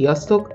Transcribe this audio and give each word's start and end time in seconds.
Sziasztok! 0.00 0.54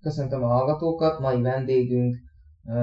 Köszöntöm 0.00 0.42
a 0.42 0.46
hallgatókat, 0.46 1.20
mai 1.20 1.40
vendégünk 1.40 2.16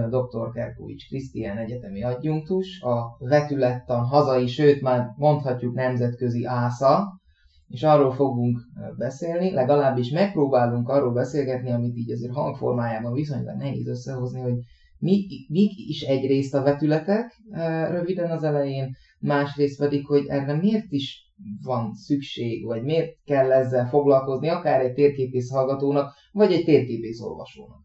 dr. 0.09 0.52
Kerkovics 0.54 1.07
Krisztián 1.07 1.57
egyetemi 1.57 2.04
adjunktus, 2.04 2.82
a 2.82 3.16
vetülettan 3.20 4.05
hazai, 4.05 4.48
sőt 4.48 4.82
már 4.82 5.13
mondhatjuk 5.16 5.73
nemzetközi 5.73 6.45
ásza, 6.45 7.20
és 7.68 7.84
arról 7.84 8.12
fogunk 8.12 8.59
beszélni, 8.98 9.52
legalábbis 9.52 10.09
megpróbálunk 10.09 10.90
arról 10.90 11.13
beszélgetni, 11.13 11.71
amit 11.71 11.95
így 11.95 12.12
azért 12.12 12.34
hangformájában 12.34 13.13
viszonylag 13.13 13.57
nehéz 13.57 13.88
összehozni, 13.88 14.41
hogy 14.41 14.57
mi, 15.02 15.27
mik 15.48 15.71
is 15.76 16.02
egyrészt 16.02 16.54
a 16.54 16.62
vetületek 16.62 17.41
röviden 17.90 18.32
az 18.32 18.44
elején, 18.44 18.96
másrészt 19.20 19.77
pedig, 19.80 20.05
hogy 20.05 20.26
erre 20.27 20.55
miért 20.55 20.91
is 20.91 21.34
van 21.63 21.94
szükség, 21.94 22.66
vagy 22.66 22.84
miért 22.84 23.18
kell 23.26 23.52
ezzel 23.52 23.88
foglalkozni, 23.88 24.49
akár 24.49 24.82
egy 24.82 24.94
térképész 24.94 25.49
hallgatónak, 25.49 26.13
vagy 26.32 26.52
egy 26.52 26.63
térképész 26.63 27.22
olvasónak. 27.22 27.79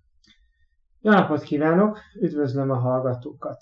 Jó 1.00 1.12
napot 1.12 1.42
kívánok, 1.42 1.98
üdvözlöm 2.20 2.70
a 2.70 2.78
hallgatókat. 2.78 3.58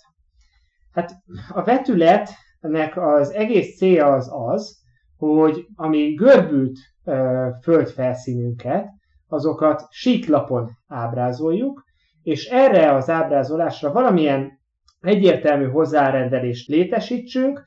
Hát 0.93 1.13
a 1.49 1.65
vetületnek 1.65 2.97
az 2.97 3.31
egész 3.31 3.77
célja 3.77 4.07
az 4.07 4.31
az, 4.33 4.83
hogy 5.17 5.67
ami 5.75 6.15
görbült 6.15 6.79
ö, 7.05 7.49
földfelszínünket, 7.63 8.87
azokat 9.29 9.87
síklapon 9.91 10.71
ábrázoljuk, 10.87 11.84
és 12.25 12.49
erre 12.49 12.93
az 12.95 13.11
ábrázolásra 13.11 13.93
valamilyen 13.93 14.59
egyértelmű 15.01 15.69
hozzárendelést 15.69 16.69
létesítsünk, 16.69 17.63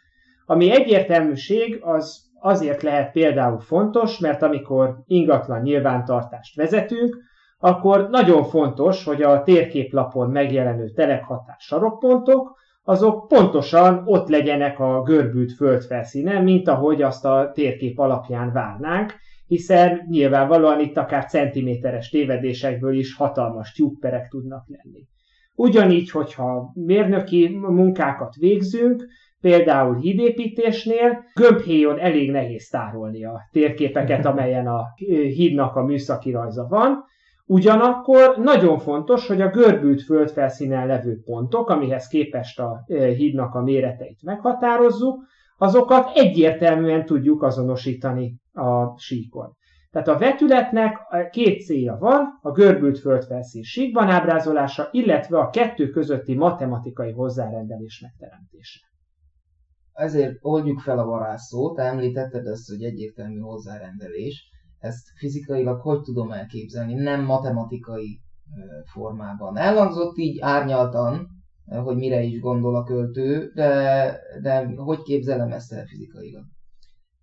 ami 0.46 0.72
egyértelműség 0.72 1.80
az 1.82 2.26
azért 2.40 2.82
lehet 2.82 3.12
például 3.12 3.60
fontos, 3.60 4.20
mert 4.20 4.42
amikor 4.42 4.98
ingatlan 5.06 5.62
nyilvántartást 5.62 6.56
vezetünk, 6.56 7.18
akkor 7.60 8.10
nagyon 8.10 8.44
fontos, 8.44 9.04
hogy 9.04 9.22
a 9.22 9.44
térképlapon 9.44 10.30
megjelenő 10.30 10.90
telekhatás 10.90 11.64
sarokpontok, 11.64 12.56
azok 12.84 13.28
pontosan 13.28 14.02
ott 14.06 14.28
legyenek 14.28 14.80
a 14.80 15.02
görbült 15.02 15.54
földfelszínen, 15.54 16.44
mint 16.44 16.68
ahogy 16.68 17.02
azt 17.02 17.26
a 17.26 17.52
térkép 17.54 18.00
alapján 18.00 18.52
várnánk, 18.52 19.14
hiszen 19.48 20.06
nyilvánvalóan 20.10 20.80
itt 20.80 20.98
akár 20.98 21.26
centiméteres 21.26 22.10
tévedésekből 22.10 22.98
is 22.98 23.16
hatalmas 23.16 23.72
tyúkperek 23.72 24.28
tudnak 24.28 24.66
lenni. 24.68 25.08
Ugyanígy, 25.56 26.12
hogyha 26.12 26.72
mérnöki 26.74 27.48
munkákat 27.48 28.36
végzünk, 28.36 29.06
például 29.42 29.96
hídépítésnél, 29.96 31.24
gömbhéjon 31.36 32.00
elég 32.00 32.32
nehéz 32.32 32.70
tárolni 32.70 33.26
a 33.26 33.42
térképeket, 33.52 34.26
amelyen 34.32 34.68
a 34.68 34.84
hídnak 35.36 35.76
a 35.76 35.84
műszaki 35.84 36.32
rajza 36.32 36.68
van, 36.70 37.06
Ugyanakkor 37.50 38.38
nagyon 38.38 38.80
fontos, 38.80 39.28
hogy 39.28 39.42
a 39.42 39.50
görbült 39.50 40.02
földfelszínen 40.02 40.88
levő 40.88 41.22
pontok, 41.26 41.70
amihez 41.70 42.08
képest 42.08 42.60
a 42.60 42.84
hídnak 42.88 43.56
a 43.56 43.62
méreteit 43.62 44.24
meghatározzuk, 44.24 45.24
azokat 45.58 46.12
egyértelműen 46.14 47.06
tudjuk 47.06 47.44
azonosítani 47.44 48.42
a 48.54 49.00
síkon. 49.00 49.56
Tehát 49.92 50.08
a 50.08 50.18
vetületnek 50.18 50.98
két 51.32 51.66
célja 51.66 51.98
van, 52.00 52.40
a 52.42 52.52
görbült 52.52 53.00
földfelszín 53.00 53.64
síkban 53.64 54.08
ábrázolása, 54.08 54.88
illetve 54.92 55.40
a 55.40 55.50
kettő 55.50 55.90
közötti 55.90 56.36
matematikai 56.36 57.12
hozzárendelés 57.12 58.00
megteremtése. 58.02 58.80
Ezért 59.94 60.38
oldjuk 60.42 60.80
fel 60.80 61.00
a 61.00 61.06
varázsszót, 61.06 61.80
említetted 61.80 62.46
ezt, 62.46 62.70
hogy 62.70 62.84
egyértelmű 62.84 63.40
hozzárendelés. 63.40 64.50
Ezt 64.80 65.08
fizikailag 65.16 65.82
hogy 65.82 66.02
tudom 66.02 66.32
elképzelni, 66.32 66.94
nem 66.94 67.24
matematikai 67.24 68.22
formában. 68.92 69.58
Elhangzott 69.58 70.18
így 70.18 70.40
árnyaltan, 70.42 71.28
hogy 71.68 71.96
mire 71.96 72.22
is 72.22 72.40
gondol 72.40 72.76
a 72.76 72.84
költő, 72.84 73.52
de, 73.56 74.14
de 74.42 74.66
hogy 74.76 75.02
képzelem 75.02 75.52
ezt 75.52 75.74
el 75.74 75.86
fizikailag? 75.86 76.44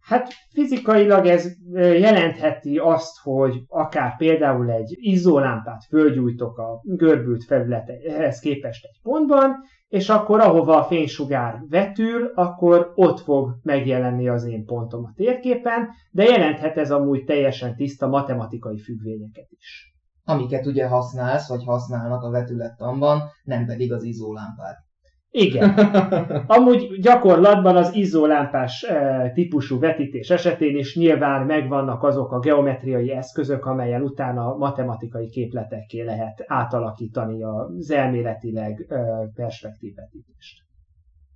Hát 0.00 0.32
fizikailag 0.52 1.26
ez 1.26 1.52
jelentheti 1.72 2.78
azt, 2.78 3.18
hogy 3.22 3.62
akár 3.68 4.16
például 4.16 4.70
egy 4.70 4.96
izzólámpát 5.00 5.84
fölgyújtok 5.88 6.58
a 6.58 6.80
görbült 6.82 7.44
felülethez 7.44 8.38
képest 8.38 8.84
egy 8.84 9.00
pontban, 9.02 9.56
és 9.88 10.08
akkor 10.08 10.40
ahova 10.40 10.78
a 10.78 10.84
fénysugár 10.84 11.58
vetül, 11.68 12.32
akkor 12.34 12.92
ott 12.94 13.20
fog 13.20 13.58
megjelenni 13.62 14.28
az 14.28 14.44
én 14.44 14.64
pontom 14.64 15.04
a 15.04 15.12
térképen, 15.16 15.88
de 16.10 16.24
jelenthet 16.24 16.76
ez 16.76 16.90
amúgy 16.90 17.24
teljesen 17.24 17.76
tiszta 17.76 18.08
matematikai 18.08 18.78
függvényeket 18.78 19.46
is. 19.50 19.93
Amiket 20.24 20.66
ugye 20.66 20.86
használsz, 20.86 21.48
vagy 21.48 21.64
használnak 21.64 22.22
a 22.22 22.30
vetülettanban, 22.30 23.22
nem 23.44 23.66
pedig 23.66 23.92
az 23.92 24.02
izzólámpát. 24.02 24.76
Igen. 25.36 25.70
Amúgy 26.46 27.00
gyakorlatban 27.00 27.76
az 27.76 27.94
izzólámpás 27.94 28.82
e, 28.82 29.30
típusú 29.32 29.78
vetítés 29.78 30.30
esetén 30.30 30.76
is 30.76 30.96
nyilván 30.96 31.46
megvannak 31.46 32.02
azok 32.02 32.32
a 32.32 32.38
geometriai 32.38 33.10
eszközök, 33.10 33.66
amelyen 33.66 34.02
utána 34.02 34.56
matematikai 34.56 35.28
képletekké 35.28 36.02
lehet 36.02 36.44
átalakítani 36.46 37.42
az 37.42 37.90
elméletileg 37.90 38.86
e, 38.88 38.96
perspektív 39.34 39.94
vetítést. 39.94 40.63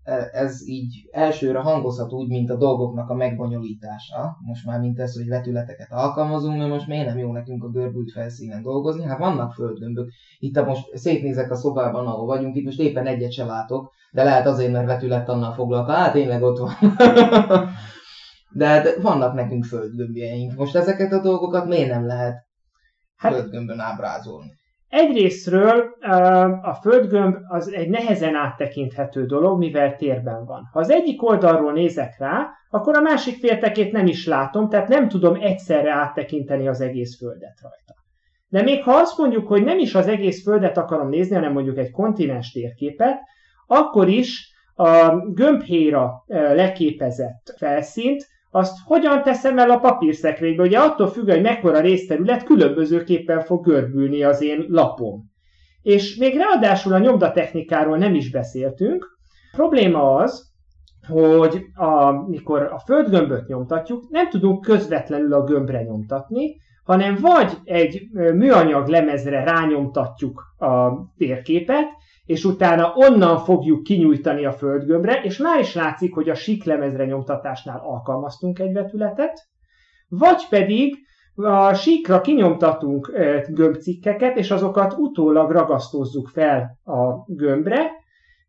E, 0.09 0.29
ez 0.33 0.69
így 0.69 1.09
elsőre 1.11 1.59
hangozhat 1.59 2.13
úgy, 2.13 2.29
mint 2.29 2.51
a 2.51 2.57
dolgoknak 2.57 3.11
a 3.11 3.15
megbonyolítása. 3.15 4.37
Most 4.47 4.65
már 4.65 4.81
mint 4.81 4.99
ez, 4.99 5.15
hogy 5.15 5.29
vetületeket 5.29 5.93
alkalmazunk, 5.93 6.59
mert 6.59 6.71
most 6.71 6.87
miért 6.87 7.07
nem 7.07 7.19
jó 7.19 7.33
nekünk 7.33 7.65
a 7.65 7.69
görbült 7.69 8.13
felszínen 8.13 8.63
dolgozni? 8.63 9.05
Hát 9.05 9.19
vannak 9.19 9.53
földgömbök. 9.53 10.11
Itt 10.39 10.57
a 10.57 10.65
most 10.65 10.97
szétnézek 10.97 11.51
a 11.51 11.55
szobában, 11.55 12.07
ahol 12.07 12.27
vagyunk, 12.27 12.57
itt 12.57 12.65
most 12.65 12.81
éppen 12.81 13.07
egyet 13.07 13.33
se 13.33 13.45
látok, 13.45 13.93
de 14.13 14.23
lehet 14.23 14.47
azért, 14.47 14.73
mert 14.73 14.87
vetület 14.87 15.29
annal 15.29 15.53
foglalkozik. 15.53 16.01
Hát 16.01 16.13
tényleg 16.13 16.43
ott 16.43 16.59
van. 16.59 16.73
de, 18.59 18.67
hát 18.67 18.97
vannak 19.03 19.35
nekünk 19.35 19.65
földgömbjeink. 19.65 20.57
Most 20.57 20.77
ezeket 20.77 21.13
a 21.13 21.21
dolgokat 21.21 21.67
miért 21.67 21.91
nem 21.91 22.07
lehet 22.07 22.47
hát, 23.17 23.33
földgömbön 23.33 23.81
ábrázolni? 23.81 24.58
Egyrésztről 24.89 25.97
a 26.63 26.75
földgömb 26.75 27.37
az 27.49 27.73
egy 27.73 27.89
nehezen 27.89 28.35
áttekinthető 28.35 29.27
dolog, 29.27 29.59
mivel 29.59 29.97
térben 29.97 30.45
van. 30.45 30.69
Ha 30.73 30.79
az 30.79 30.91
egyik 30.91 31.23
oldalról 31.23 31.73
nézek 31.73 32.19
rá, 32.19 32.47
akkor 32.71 32.97
a 32.97 33.01
másik 33.01 33.39
féltekét 33.39 33.93
nem 33.93 34.07
is 34.07 34.27
látom, 34.27 34.69
tehát 34.69 34.89
nem 34.89 35.09
tudom 35.09 35.35
egyszerre 35.41 35.93
áttekinteni 35.93 36.69
az 36.69 36.81
egész 36.81 37.19
földet 37.19 37.59
rajta. 37.63 37.95
De 38.49 38.63
még 38.63 38.83
ha 38.83 38.93
azt 38.93 39.19
mondjuk, 39.19 39.49
hogy 39.49 39.65
nem 39.65 39.79
is 39.79 39.95
az 39.95 40.07
egész 40.07 40.43
földet 40.43 40.77
akarom 40.77 41.09
nézni, 41.09 41.35
hanem 41.35 41.53
mondjuk 41.53 41.79
egy 41.79 41.91
kontinens 41.91 42.51
térképet, 42.51 43.19
akkor 43.67 44.09
is 44.09 44.53
a 44.75 45.17
gömbhéra 45.17 46.25
leképezett 46.27 47.55
felszínt 47.57 48.27
azt 48.51 48.77
hogyan 48.85 49.23
teszem 49.23 49.59
el 49.59 49.71
a 49.71 49.79
papírszekrénybe? 49.79 50.63
Ugye 50.63 50.79
attól 50.79 51.07
függ, 51.07 51.31
hogy 51.31 51.43
mekkora 51.43 51.81
részterület 51.81 52.45
különbözőképpen 52.45 53.41
fog 53.41 53.65
görbülni 53.65 54.23
az 54.23 54.43
én 54.43 54.65
lapom. 54.69 55.31
És 55.83 56.17
még 56.17 56.37
ráadásul 56.37 56.93
a 56.93 56.99
nyomdatechnikáról 56.99 57.99
nem 57.99 58.15
is 58.15 58.31
beszéltünk. 58.31 59.19
A 59.53 59.57
probléma 59.57 60.15
az, 60.15 60.47
hogy 61.09 61.65
amikor 61.75 62.63
a 62.63 62.79
földgömböt 62.79 63.47
nyomtatjuk, 63.47 64.09
nem 64.11 64.29
tudunk 64.29 64.61
közvetlenül 64.63 65.33
a 65.33 65.45
gömbre 65.45 65.83
nyomtatni, 65.83 66.57
hanem 66.85 67.17
vagy 67.21 67.53
egy 67.65 68.03
műanyag 68.13 68.89
lemezre 68.89 69.45
rányomtatjuk 69.45 70.43
a 70.59 70.91
térképet, 71.17 71.87
és 72.29 72.45
utána 72.45 72.93
onnan 72.95 73.39
fogjuk 73.39 73.83
kinyújtani 73.83 74.45
a 74.45 74.53
földgömbre, 74.53 75.21
és 75.23 75.39
már 75.39 75.61
is 75.61 75.75
látszik, 75.75 76.15
hogy 76.15 76.29
a 76.29 76.35
síklemezre 76.35 77.05
nyomtatásnál 77.05 77.81
alkalmaztunk 77.85 78.59
egy 78.59 78.73
vetületet, 78.73 79.41
vagy 80.09 80.49
pedig 80.49 81.07
A 81.41 81.75
síkra 81.75 82.21
kinyomtatunk 82.21 83.13
gömbcikkeket, 83.49 84.37
és 84.37 84.51
azokat 84.51 84.95
utólag 84.97 85.51
ragasztózzuk 85.51 86.29
fel 86.29 86.79
a 86.85 87.25
gömbre, 87.27 87.91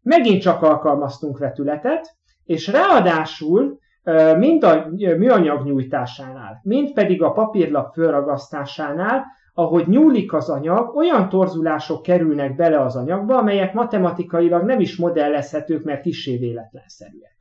megint 0.01 0.41
csak 0.41 0.61
alkalmaztunk 0.61 1.37
vetületet, 1.37 2.07
és 2.43 2.67
ráadásul 2.67 3.77
mind 4.37 4.63
a 4.63 4.87
műanyag 4.95 5.65
nyújtásánál, 5.65 6.59
mind 6.63 6.93
pedig 6.93 7.21
a 7.21 7.31
papírlap 7.31 7.93
fölragasztásánál, 7.93 9.25
ahogy 9.53 9.87
nyúlik 9.87 10.33
az 10.33 10.49
anyag, 10.49 10.95
olyan 10.95 11.29
torzulások 11.29 12.01
kerülnek 12.01 12.55
bele 12.55 12.81
az 12.81 12.95
anyagba, 12.95 13.37
amelyek 13.37 13.73
matematikailag 13.73 14.63
nem 14.63 14.79
is 14.79 14.97
modellezhetők, 14.97 15.83
mert 15.83 16.01
kissé 16.01 16.37
véletlenszerűek. 16.37 17.37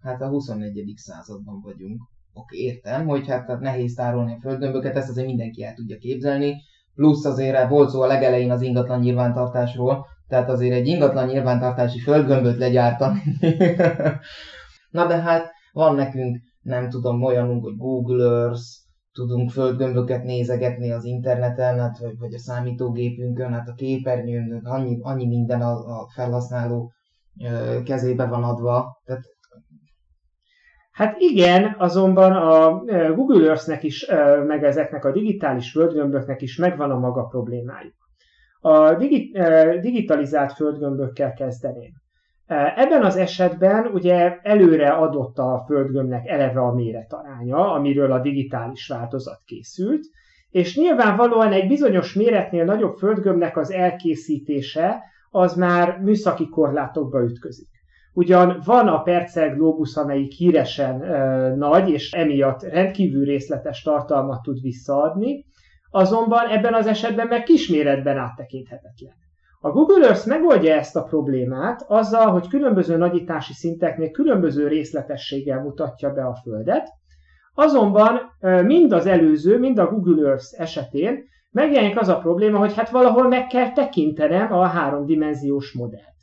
Hát 0.00 0.20
a 0.20 0.28
21. 0.28 0.92
században 0.96 1.60
vagyunk. 1.60 2.00
Oké, 2.32 2.58
értem, 2.58 3.06
hogy 3.06 3.26
hát, 3.28 3.46
hát 3.46 3.60
nehéz 3.60 3.94
tárolni 3.94 4.32
a 4.32 4.40
földgömböket, 4.40 4.96
ezt 4.96 5.08
azért 5.08 5.26
mindenki 5.26 5.64
el 5.64 5.74
tudja 5.74 5.96
képzelni. 5.96 6.54
Plusz 6.94 7.24
azért 7.24 7.68
volt 7.68 7.88
szó 7.88 8.00
a 8.00 8.06
legelején 8.06 8.50
az 8.50 8.62
ingatlan 8.62 9.00
nyilvántartásról, 9.00 10.06
tehát 10.28 10.48
azért 10.48 10.74
egy 10.74 10.86
ingatlan 10.86 11.26
nyilvántartási 11.26 11.98
földgömböt 11.98 12.58
legyártani. 12.58 13.22
Na 14.90 15.06
de 15.06 15.20
hát 15.20 15.50
van 15.72 15.94
nekünk, 15.94 16.38
nem 16.62 16.88
tudom, 16.88 17.22
olyanunk, 17.22 17.64
hogy 17.64 17.76
Google 17.76 18.24
Earth, 18.24 18.62
tudunk 19.12 19.50
földgömböket 19.50 20.24
nézegetni 20.24 20.90
az 20.90 21.04
interneten, 21.04 21.78
hát, 21.78 21.98
vagy, 21.98 22.18
vagy 22.18 22.34
a 22.34 22.38
számítógépünkön, 22.38 23.52
hát 23.52 23.68
a 23.68 23.74
képernyőn, 23.74 24.60
annyi, 24.64 24.98
annyi 25.00 25.26
minden 25.26 25.60
a, 25.60 26.00
a 26.00 26.08
felhasználó 26.14 26.92
ö, 27.44 27.82
kezébe 27.82 28.26
van 28.26 28.44
adva. 28.44 29.00
Tehát... 29.04 29.22
Hát 30.90 31.16
igen, 31.18 31.74
azonban 31.78 32.32
a 32.32 32.78
Google 33.14 33.48
Earth-nek 33.48 33.82
is, 33.82 34.06
meg 34.46 34.64
ezeknek 34.64 35.04
a 35.04 35.12
digitális 35.12 35.70
földgömböknek 35.70 36.42
is 36.42 36.56
megvan 36.56 36.90
a 36.90 36.98
maga 36.98 37.24
problémájuk. 37.24 37.94
A 38.60 38.94
digitalizált 39.80 40.52
földgömbökkel 40.52 41.32
kezdeném. 41.32 41.99
Ebben 42.76 43.04
az 43.04 43.16
esetben 43.16 43.86
ugye 43.86 44.38
előre 44.42 44.88
adott 44.88 45.38
a 45.38 45.64
földgömbnek 45.66 46.26
eleve 46.26 46.60
a 46.60 46.74
méretaránya, 46.74 47.72
amiről 47.72 48.12
a 48.12 48.20
digitális 48.20 48.88
változat 48.88 49.42
készült, 49.44 50.04
és 50.50 50.76
nyilvánvalóan 50.76 51.52
egy 51.52 51.68
bizonyos 51.68 52.14
méretnél 52.14 52.64
nagyobb 52.64 52.96
földgömbnek 52.96 53.56
az 53.56 53.72
elkészítése 53.72 55.02
az 55.30 55.54
már 55.54 55.98
műszaki 55.98 56.48
korlátokba 56.48 57.22
ütközik. 57.22 57.68
Ugyan 58.12 58.60
van 58.64 58.88
a 58.88 59.02
Percel 59.02 59.54
Globus, 59.54 59.96
amelyik 59.96 60.32
híresen 60.32 61.02
e, 61.02 61.54
nagy, 61.54 61.90
és 61.90 62.12
emiatt 62.12 62.62
rendkívül 62.62 63.24
részletes 63.24 63.82
tartalmat 63.82 64.42
tud 64.42 64.60
visszaadni, 64.60 65.44
azonban 65.90 66.48
ebben 66.48 66.74
az 66.74 66.86
esetben 66.86 67.26
meg 67.26 67.42
kisméretben 67.42 68.16
áttekinthetetlen. 68.16 69.14
A 69.62 69.70
Google 69.70 70.06
Earth 70.06 70.26
megoldja 70.26 70.74
ezt 70.74 70.96
a 70.96 71.02
problémát 71.02 71.84
azzal, 71.88 72.30
hogy 72.30 72.48
különböző 72.48 72.96
nagyítási 72.96 73.52
szinteknél 73.52 74.10
különböző 74.10 74.68
részletességgel 74.68 75.62
mutatja 75.62 76.10
be 76.10 76.24
a 76.24 76.34
Földet, 76.42 76.88
azonban 77.54 78.20
mind 78.64 78.92
az 78.92 79.06
előző, 79.06 79.58
mind 79.58 79.78
a 79.78 79.86
Google 79.86 80.28
Earth 80.28 80.60
esetén 80.60 81.24
megjelenik 81.50 82.00
az 82.00 82.08
a 82.08 82.18
probléma, 82.18 82.58
hogy 82.58 82.74
hát 82.74 82.90
valahol 82.90 83.28
meg 83.28 83.46
kell 83.46 83.72
tekintenem 83.72 84.52
a 84.52 84.66
háromdimenziós 84.66 85.72
modellt. 85.72 86.14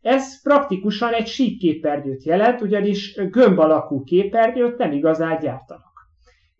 Ez 0.00 0.42
praktikusan 0.42 1.12
egy 1.12 1.26
síkképernyőt 1.26 2.24
jelent, 2.24 2.60
ugyanis 2.60 3.14
gömb 3.30 3.58
alakú 3.58 4.04
képernyőt 4.04 4.78
nem 4.78 4.92
igazán 4.92 5.38
gyártanak. 5.40 5.91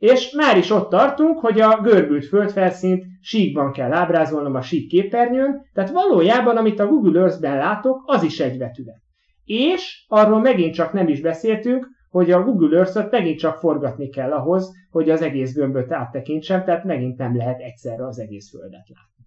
És 0.02 0.31
már 0.31 0.56
is 0.56 0.70
ott 0.70 0.90
tartunk, 0.90 1.38
hogy 1.38 1.60
a 1.60 1.81
görbült 1.81 2.26
földfelszínt 2.26 3.04
síkban 3.20 3.72
kell 3.72 3.93
ábrázolnom 3.93 4.54
a 4.54 4.60
sík 4.60 4.88
képernyőn, 4.88 5.60
tehát 5.72 5.90
valójában, 5.90 6.56
amit 6.56 6.81
a 6.81 6.87
Google 6.87 7.20
Earth-ben 7.20 7.56
látok, 7.56 8.02
az 8.06 8.22
is 8.22 8.40
egy 8.40 8.58
vetület. 8.58 9.00
És 9.44 10.04
arról 10.08 10.40
megint 10.40 10.75
csak 10.75 10.93
nem 10.93 11.08
is 11.08 11.20
beszéltünk, 11.20 11.87
hogy 12.10 12.31
a 12.31 12.43
Google 12.43 12.76
Earth-ot 12.76 13.10
megint 13.10 13.38
csak 13.38 13.58
forgatni 13.58 14.08
kell 14.08 14.32
ahhoz, 14.32 14.70
hogy 14.90 15.10
az 15.10 15.22
egész 15.22 15.54
gömböt 15.54 15.93
áttekintsem, 15.93 16.64
tehát 16.64 16.84
megint 16.84 17.19
nem 17.19 17.37
lehet 17.37 17.60
egyszerre 17.60 18.06
az 18.06 18.19
egész 18.19 18.50
földet 18.50 18.88
látni. 18.88 19.25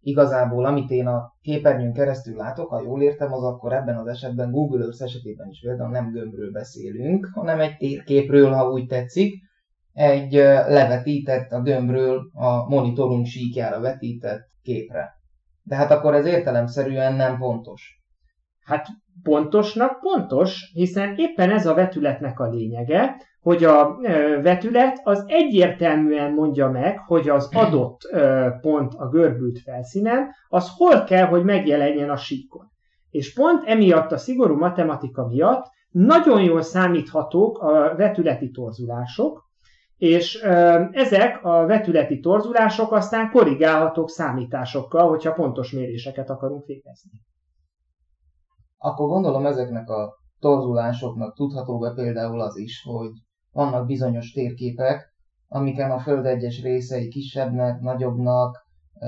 Igazából, 0.00 0.64
amit 0.64 0.90
én 0.90 1.06
a 1.06 1.32
képernyőn 1.42 1.92
keresztül 1.92 2.36
látok, 2.36 2.68
ha 2.68 2.82
jól 2.82 3.02
értem, 3.02 3.32
az 3.32 3.42
akkor 3.42 3.72
ebben 3.72 3.96
az 3.96 4.06
esetben 4.06 4.50
Google 4.50 4.84
Earth 4.84 5.02
esetében 5.02 5.48
is 5.48 5.60
például 5.60 5.90
nem 5.90 6.10
gömbről 6.12 6.50
beszélünk, 6.50 7.30
hanem 7.34 7.60
egy 7.60 7.76
térképről, 7.76 8.50
ha 8.50 8.70
úgy 8.70 8.86
tetszik, 8.86 9.48
egy 10.00 10.32
levetített 10.68 11.50
a 11.50 11.60
gömbről 11.60 12.30
a 12.32 12.68
monitorunk 12.68 13.26
síkjára 13.26 13.80
vetített 13.80 14.48
képre. 14.62 15.08
De 15.62 15.76
hát 15.76 15.90
akkor 15.90 16.14
ez 16.14 16.26
értelemszerűen 16.26 17.14
nem 17.14 17.38
pontos. 17.38 18.00
Hát 18.64 18.86
pontosnak 19.22 20.00
pontos, 20.00 20.70
hiszen 20.72 21.14
éppen 21.16 21.50
ez 21.50 21.66
a 21.66 21.74
vetületnek 21.74 22.40
a 22.40 22.48
lényege, 22.48 23.16
hogy 23.40 23.64
a 23.64 23.96
vetület 24.42 25.00
az 25.02 25.24
egyértelműen 25.26 26.32
mondja 26.32 26.70
meg, 26.70 26.98
hogy 26.98 27.28
az 27.28 27.48
adott 27.52 28.00
pont 28.60 28.94
a 28.94 29.08
görbült 29.08 29.58
felszínen, 29.58 30.28
az 30.48 30.70
hol 30.76 31.04
kell, 31.04 31.26
hogy 31.26 31.44
megjelenjen 31.44 32.10
a 32.10 32.16
síkon. 32.16 32.70
És 33.10 33.32
pont 33.32 33.64
emiatt 33.66 34.12
a 34.12 34.16
szigorú 34.16 34.56
matematika 34.56 35.26
miatt 35.26 35.66
nagyon 35.90 36.42
jól 36.42 36.62
számíthatók 36.62 37.58
a 37.58 37.94
vetületi 37.96 38.50
torzulások, 38.50 39.48
és 40.00 40.34
ezek 40.92 41.44
a 41.44 41.66
vetületi 41.66 42.20
torzulások 42.20 42.92
aztán 42.92 43.30
korrigálhatók 43.30 44.10
számításokkal, 44.10 45.08
hogyha 45.08 45.32
pontos 45.32 45.72
méréseket 45.72 46.30
akarunk 46.30 46.66
végezni. 46.66 47.10
Akkor 48.78 49.08
gondolom 49.08 49.46
ezeknek 49.46 49.88
a 49.88 50.14
torzulásoknak 50.38 51.34
tudható 51.34 51.78
be 51.78 51.92
például 51.94 52.40
az 52.40 52.56
is, 52.56 52.82
hogy 52.82 53.10
vannak 53.52 53.86
bizonyos 53.86 54.32
térképek, 54.32 55.12
amiken 55.48 55.90
a 55.90 55.98
Föld 55.98 56.26
egyes 56.26 56.62
részei 56.62 57.08
kisebbnek, 57.08 57.80
nagyobbnak 57.80 58.66
ö, 59.00 59.06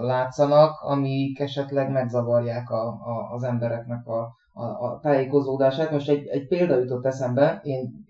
látszanak, 0.00 0.80
amik 0.80 1.40
esetleg 1.40 1.90
megzavarják 1.90 2.70
a, 2.70 2.86
a, 2.88 3.32
az 3.34 3.42
embereknek 3.42 4.06
a, 4.06 4.20
a, 4.52 4.64
a 4.64 4.98
tájékozódását. 5.02 5.90
Most 5.90 6.08
egy, 6.08 6.26
egy 6.26 6.46
példa 6.46 6.78
jutott 6.78 7.06
eszembe, 7.06 7.60
én 7.62 8.08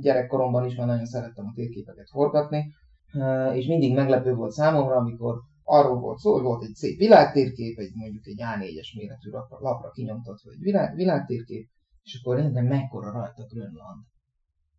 gyerekkoromban 0.00 0.64
is 0.64 0.74
már 0.74 0.86
nagyon 0.86 1.06
szerettem 1.06 1.46
a 1.46 1.52
térképeket 1.54 2.08
forgatni, 2.10 2.74
és 3.52 3.66
mindig 3.66 3.94
meglepő 3.94 4.34
volt 4.34 4.52
számomra, 4.52 4.96
amikor 4.96 5.40
arról 5.64 5.98
volt 5.98 6.18
szó, 6.18 6.32
hogy 6.32 6.42
volt 6.42 6.62
egy 6.62 6.74
szép 6.74 6.98
világtérkép, 6.98 7.78
egy 7.78 7.92
mondjuk 7.94 8.26
egy 8.26 8.40
A4-es 8.42 8.96
méretű 8.96 9.30
lapra, 9.30 9.58
lapra 9.60 9.90
kinyomtatva 9.90 10.50
egy 10.50 10.60
világ, 10.60 10.94
világtérkép, 10.94 11.68
és 12.02 12.20
akkor 12.20 12.36
rendben 12.36 12.64
mekkora 12.64 13.12
rajta 13.12 13.44
Grönland. 13.48 14.04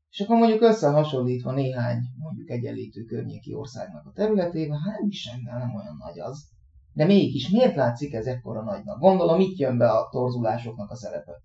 És 0.09 0.19
akkor 0.19 0.37
mondjuk 0.37 0.61
összehasonlítva 0.61 1.51
néhány 1.51 1.97
mondjuk 2.17 2.49
egyenlítő 2.49 3.03
környéki 3.03 3.53
országnak 3.53 4.05
a 4.05 4.11
területével, 4.11 4.77
hát 4.77 4.99
nem 4.99 5.07
is 5.07 5.29
nem 5.43 5.75
olyan 5.75 5.95
nagy 5.99 6.19
az. 6.19 6.49
De 6.93 7.05
mégis 7.05 7.49
miért 7.49 7.75
látszik 7.75 8.13
ez 8.13 8.25
ekkora 8.25 8.63
nagynak? 8.63 8.99
Gondolom 8.99 9.39
itt 9.39 9.57
jön 9.57 9.77
be 9.77 9.89
a 9.89 10.09
torzulásoknak 10.09 10.89
a 10.89 10.95
szerepe. 10.95 11.41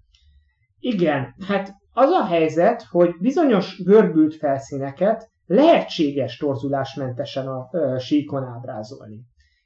Igen, 0.79 1.35
hát 1.47 1.75
az 1.99 2.11
a 2.11 2.25
helyzet, 2.25 2.83
hogy 2.91 3.15
bizonyos 3.21 3.83
görbült 3.85 4.35
felszíneket 4.35 5.31
lehetséges 5.47 6.37
torzulásmentesen 6.37 7.47
a 7.47 7.69
ö, 7.73 7.97
síkon 7.99 8.45
ábrázolni. 8.45 9.21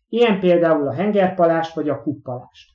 Ilyen 0.09 0.41
például 0.41 0.89
a 0.89 0.93
hengerpalást 0.93 1.75
vagy 1.75 1.89
a 1.89 2.03
kuppalást. 2.03 2.71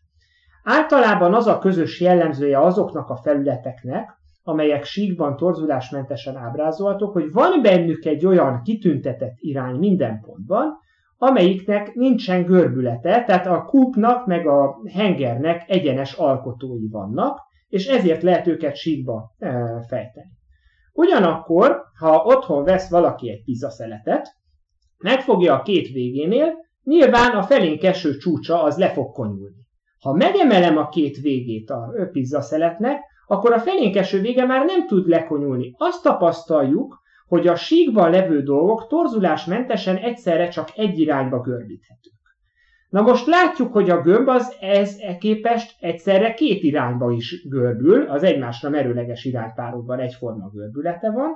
Általában 0.64 1.34
az 1.34 1.48
a 1.48 1.60
közös 1.60 2.02
jellemzője 2.02 2.60
azoknak 2.60 3.10
a 3.10 3.16
felületeknek, 3.16 4.10
amelyek 4.44 4.84
síkban 4.84 5.38
torzulásmentesen 5.38 6.36
ábrázolhatók, 6.38 7.14
hogy 7.14 7.32
van 7.32 7.62
bennük 7.62 8.06
egy 8.06 8.26
olyan 8.26 8.62
kitüntetett 8.62 9.36
irány 9.40 9.76
minden 9.76 10.22
pontban, 10.22 10.78
amelyiknek 11.18 11.94
nincsen 11.94 12.46
görbülete, 12.46 13.24
tehát 13.24 13.48
a 13.48 13.66
kúpnak 13.66 14.26
meg 14.26 14.48
a 14.48 14.76
hengernek 14.94 15.64
egyenes 15.68 16.14
alkotói 16.14 16.88
vannak, 16.90 17.45
és 17.68 17.88
ezért 17.88 18.22
lehet 18.22 18.48
őket 18.48 18.76
síkba 18.76 19.36
fejteni. 19.88 20.32
Ugyanakkor, 20.94 21.82
ha 22.00 22.24
otthon 22.26 22.64
vesz 22.64 22.90
valaki 22.90 23.30
egy 23.30 23.44
pizzaszeletet, 23.44 24.28
megfogja 24.98 25.54
a 25.54 25.62
két 25.62 25.88
végénél, 25.88 26.54
nyilván 26.84 27.32
a 27.32 27.44
felénk 27.44 27.84
eső 27.84 28.18
csúcsa 28.18 28.64
az 28.64 28.78
le 28.78 28.90
fog 28.90 29.12
konyulni. 29.12 29.68
Ha 30.00 30.14
megemelem 30.14 30.78
a 30.78 30.90
két 30.90 31.18
végét 31.18 31.70
a 31.70 31.94
pizzaszeletnek, 32.12 33.02
akkor 33.28 33.54
a 33.54 33.60
felénk 33.60 33.96
eső 33.96 34.22
vége 34.22 34.46
már 34.46 34.66
nem 34.66 34.88
tud 34.88 35.08
lekonyulni. 35.08 35.74
Azt 35.78 36.04
tapasztaljuk, 36.04 37.04
hogy 37.28 37.48
a 37.48 37.56
síkban 37.56 38.12
levő 38.12 38.42
dolgok 38.42 38.88
torzulásmentesen 38.88 39.98
egyszerre 39.98 40.48
csak 40.48 40.70
egy 40.76 41.00
irányba 41.00 41.42
görbíthetők. 41.42 42.14
Na 42.96 43.02
most 43.02 43.28
látjuk, 43.28 43.74
hogy 43.74 43.90
a 43.90 44.02
gömb 44.02 44.28
az 44.28 44.56
ez 44.60 44.98
e 45.00 45.18
képest 45.18 45.76
egyszerre 45.80 46.34
két 46.34 46.64
irányba 46.64 47.12
is 47.12 47.48
görbül, 47.48 48.02
az 48.02 48.24
egymásra 48.24 48.70
merőleges 48.70 49.26
iránypárokban 49.26 50.00
egyforma 50.00 50.50
görbülete 50.54 51.12
van, 51.12 51.32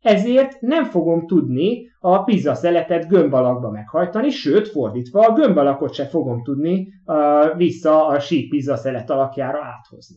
ezért 0.00 0.60
nem 0.60 0.84
fogom 0.84 1.26
tudni 1.26 1.90
a 2.00 2.22
pizza 2.24 2.54
szeletet 2.54 3.08
gömb 3.08 3.32
alakba 3.34 3.70
meghajtani, 3.70 4.30
sőt, 4.30 4.68
fordítva, 4.68 5.20
a 5.20 5.32
gömb 5.32 5.56
alakot 5.56 5.94
se 5.94 6.06
fogom 6.06 6.42
tudni 6.42 6.88
uh, 7.04 7.56
vissza 7.56 8.06
a 8.06 8.18
sík 8.18 8.50
pizza 8.50 8.76
szelet 8.76 9.10
alakjára 9.10 9.64
áthozni. 9.64 10.16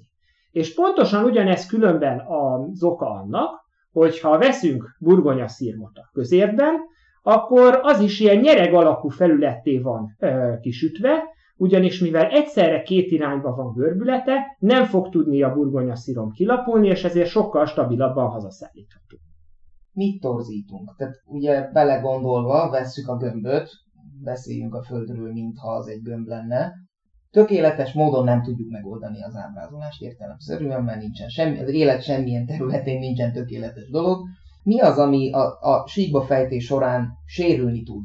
És 0.52 0.74
pontosan 0.74 1.24
ugyanez 1.24 1.66
különben 1.66 2.22
az 2.28 2.84
oka 2.84 3.10
annak, 3.10 3.50
hogy 3.92 4.20
ha 4.20 4.38
veszünk 4.38 4.96
burgonya 5.00 5.48
szírmot 5.48 5.98
a 5.98 6.10
közérben, 6.14 6.76
akkor 7.24 7.80
az 7.84 8.00
is 8.00 8.20
ilyen 8.20 8.38
nyereg 8.38 8.74
alakú 8.74 9.10
felületté 9.10 9.80
van 9.80 10.16
ö, 10.20 10.54
kisütve, 10.62 11.24
ugyanis 11.58 12.00
mivel 12.00 12.26
egyszerre 12.26 12.82
két 12.82 13.12
irányba 13.12 13.56
van 13.56 13.74
görbülete, 13.74 14.56
nem 14.60 14.86
fog 14.86 15.10
tudni 15.10 15.42
a 15.42 15.54
burgonya 15.54 15.96
szírom 15.96 16.32
kilapulni, 16.32 16.88
és 16.88 17.04
ezért 17.04 17.30
sokkal 17.30 17.66
stabilabban 17.66 18.30
hazaszállítható. 18.30 19.18
Mit 19.94 20.22
torzítunk? 20.22 20.96
Tehát 20.98 21.16
ugye 21.26 21.70
belegondolva 21.72 22.70
vesszük 22.70 23.08
a 23.08 23.18
gömböt, 23.18 23.70
beszéljünk 24.24 24.76
a 24.76 24.84
földről, 24.84 25.32
mintha 25.32 25.72
az 25.72 25.88
egy 25.88 26.02
gömb 26.02 26.28
lenne, 26.28 26.74
tökéletes 27.32 27.94
módon 27.94 28.24
nem 28.24 28.42
tudjuk 28.42 28.70
megoldani 28.70 29.24
az 29.24 29.36
ábrázolást 29.36 30.02
értelemszerűen, 30.02 30.84
mert 30.84 31.00
nincsen 31.00 31.30
semmi, 31.30 31.60
az 31.60 31.70
élet 31.70 32.04
semmilyen 32.04 32.46
területén 32.46 33.00
nincsen 33.00 33.34
tökéletes 33.34 33.90
dolog. 33.90 34.28
Mi 34.64 34.82
az, 34.82 34.98
ami 34.98 35.32
a, 35.32 35.58
a 35.60 35.88
síkba 35.88 36.22
fejtés 36.22 36.66
során 36.66 37.12
sérülni 37.26 37.84
tud? 37.84 38.04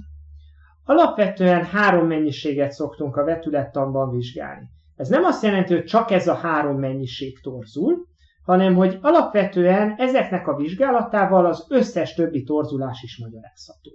Alapvetően 0.85 1.65
három 1.65 2.07
mennyiséget 2.07 2.73
szoktunk 2.73 3.17
a 3.17 3.25
vetülettanban 3.25 4.11
vizsgálni. 4.11 4.69
Ez 4.97 5.09
nem 5.09 5.25
azt 5.25 5.43
jelenti, 5.43 5.75
hogy 5.75 5.85
csak 5.85 6.11
ez 6.11 6.29
a 6.29 6.35
három 6.35 6.79
mennyiség 6.79 7.41
torzul, 7.41 8.07
hanem 8.45 8.75
hogy 8.75 8.99
alapvetően 9.01 9.95
ezeknek 9.97 10.49
a 10.49 10.57
vizsgálatával 10.57 11.47
az 11.47 11.67
összes 11.69 12.15
többi 12.15 12.43
torzulás 12.43 13.03
is 13.03 13.19
magyarázható. 13.19 13.91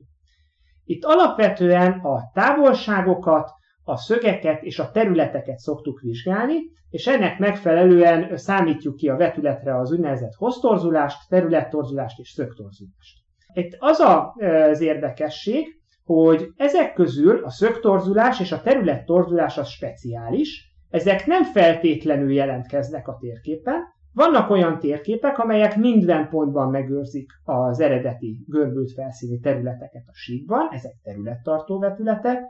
Itt 0.85 1.03
alapvetően 1.03 1.91
a 1.91 2.31
távolságokat, 2.33 3.49
a 3.83 3.97
szögeket 3.97 4.63
és 4.63 4.79
a 4.79 4.91
területeket 4.91 5.57
szoktuk 5.57 5.99
vizsgálni, 5.99 6.55
és 6.89 7.07
ennek 7.07 7.39
megfelelően 7.39 8.37
számítjuk 8.37 8.95
ki 8.95 9.09
a 9.09 9.15
vetületre 9.15 9.79
az 9.79 9.91
úgynevezett 9.91 10.33
hoztorzulást, 10.33 11.29
területtorzulást 11.29 12.19
és 12.19 12.29
szögtorzulást. 12.29 13.17
Itt 13.53 13.75
az 13.79 13.99
a, 13.99 14.35
az 14.69 14.81
érdekesség, 14.81 15.67
hogy 16.03 16.47
ezek 16.55 16.93
közül 16.93 17.43
a 17.43 17.49
szögtorzulás 17.49 18.39
és 18.39 18.51
a 18.51 18.61
területtorzulás 18.61 19.57
az 19.57 19.67
speciális, 19.67 20.71
ezek 20.89 21.25
nem 21.25 21.43
feltétlenül 21.43 22.33
jelentkeznek 22.33 23.07
a 23.07 23.17
térképen, 23.19 23.81
vannak 24.13 24.49
olyan 24.49 24.79
térképek, 24.79 25.37
amelyek 25.37 25.77
minden 25.77 26.29
pontban 26.29 26.69
megőrzik 26.69 27.31
az 27.43 27.79
eredeti 27.79 28.43
görbült 28.47 28.91
felszíni 28.91 29.39
területeket 29.39 30.03
a 30.07 30.13
síkban, 30.13 30.67
ezek 30.71 30.93
területtartó 31.03 31.79
vetületek, 31.79 32.41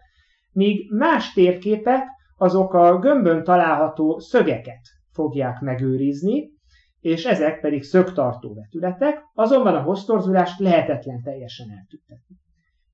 míg 0.54 0.92
más 0.92 1.34
térképek 1.34 2.04
azok 2.38 2.74
a 2.74 3.00
gömbön 3.00 3.44
található 3.44 4.20
szögeket 4.20 4.82
fogják 5.12 5.60
megőrizni, 5.60 6.52
és 7.00 7.26
ezek 7.26 7.60
pedig 7.60 7.84
szögtartó 7.84 8.54
vetületek, 8.54 9.22
azonban 9.34 9.76
a 9.76 9.82
hoztorzulást 9.82 10.60
lehetetlen 10.60 11.22
teljesen 11.22 11.70
eltüntetni. 11.70 12.36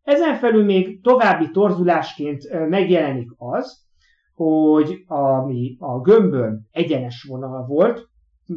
Ezen 0.04 0.36
felül 0.36 0.64
még 0.64 1.02
további 1.02 1.50
torzulásként 1.52 2.70
megjelenik 2.70 3.30
az, 3.38 3.88
hogy 4.34 5.04
ami 5.08 5.76
a 5.80 6.02
gömbön 6.02 6.68
egyenes 6.72 7.24
vonal 7.24 7.66
volt, 7.66 8.10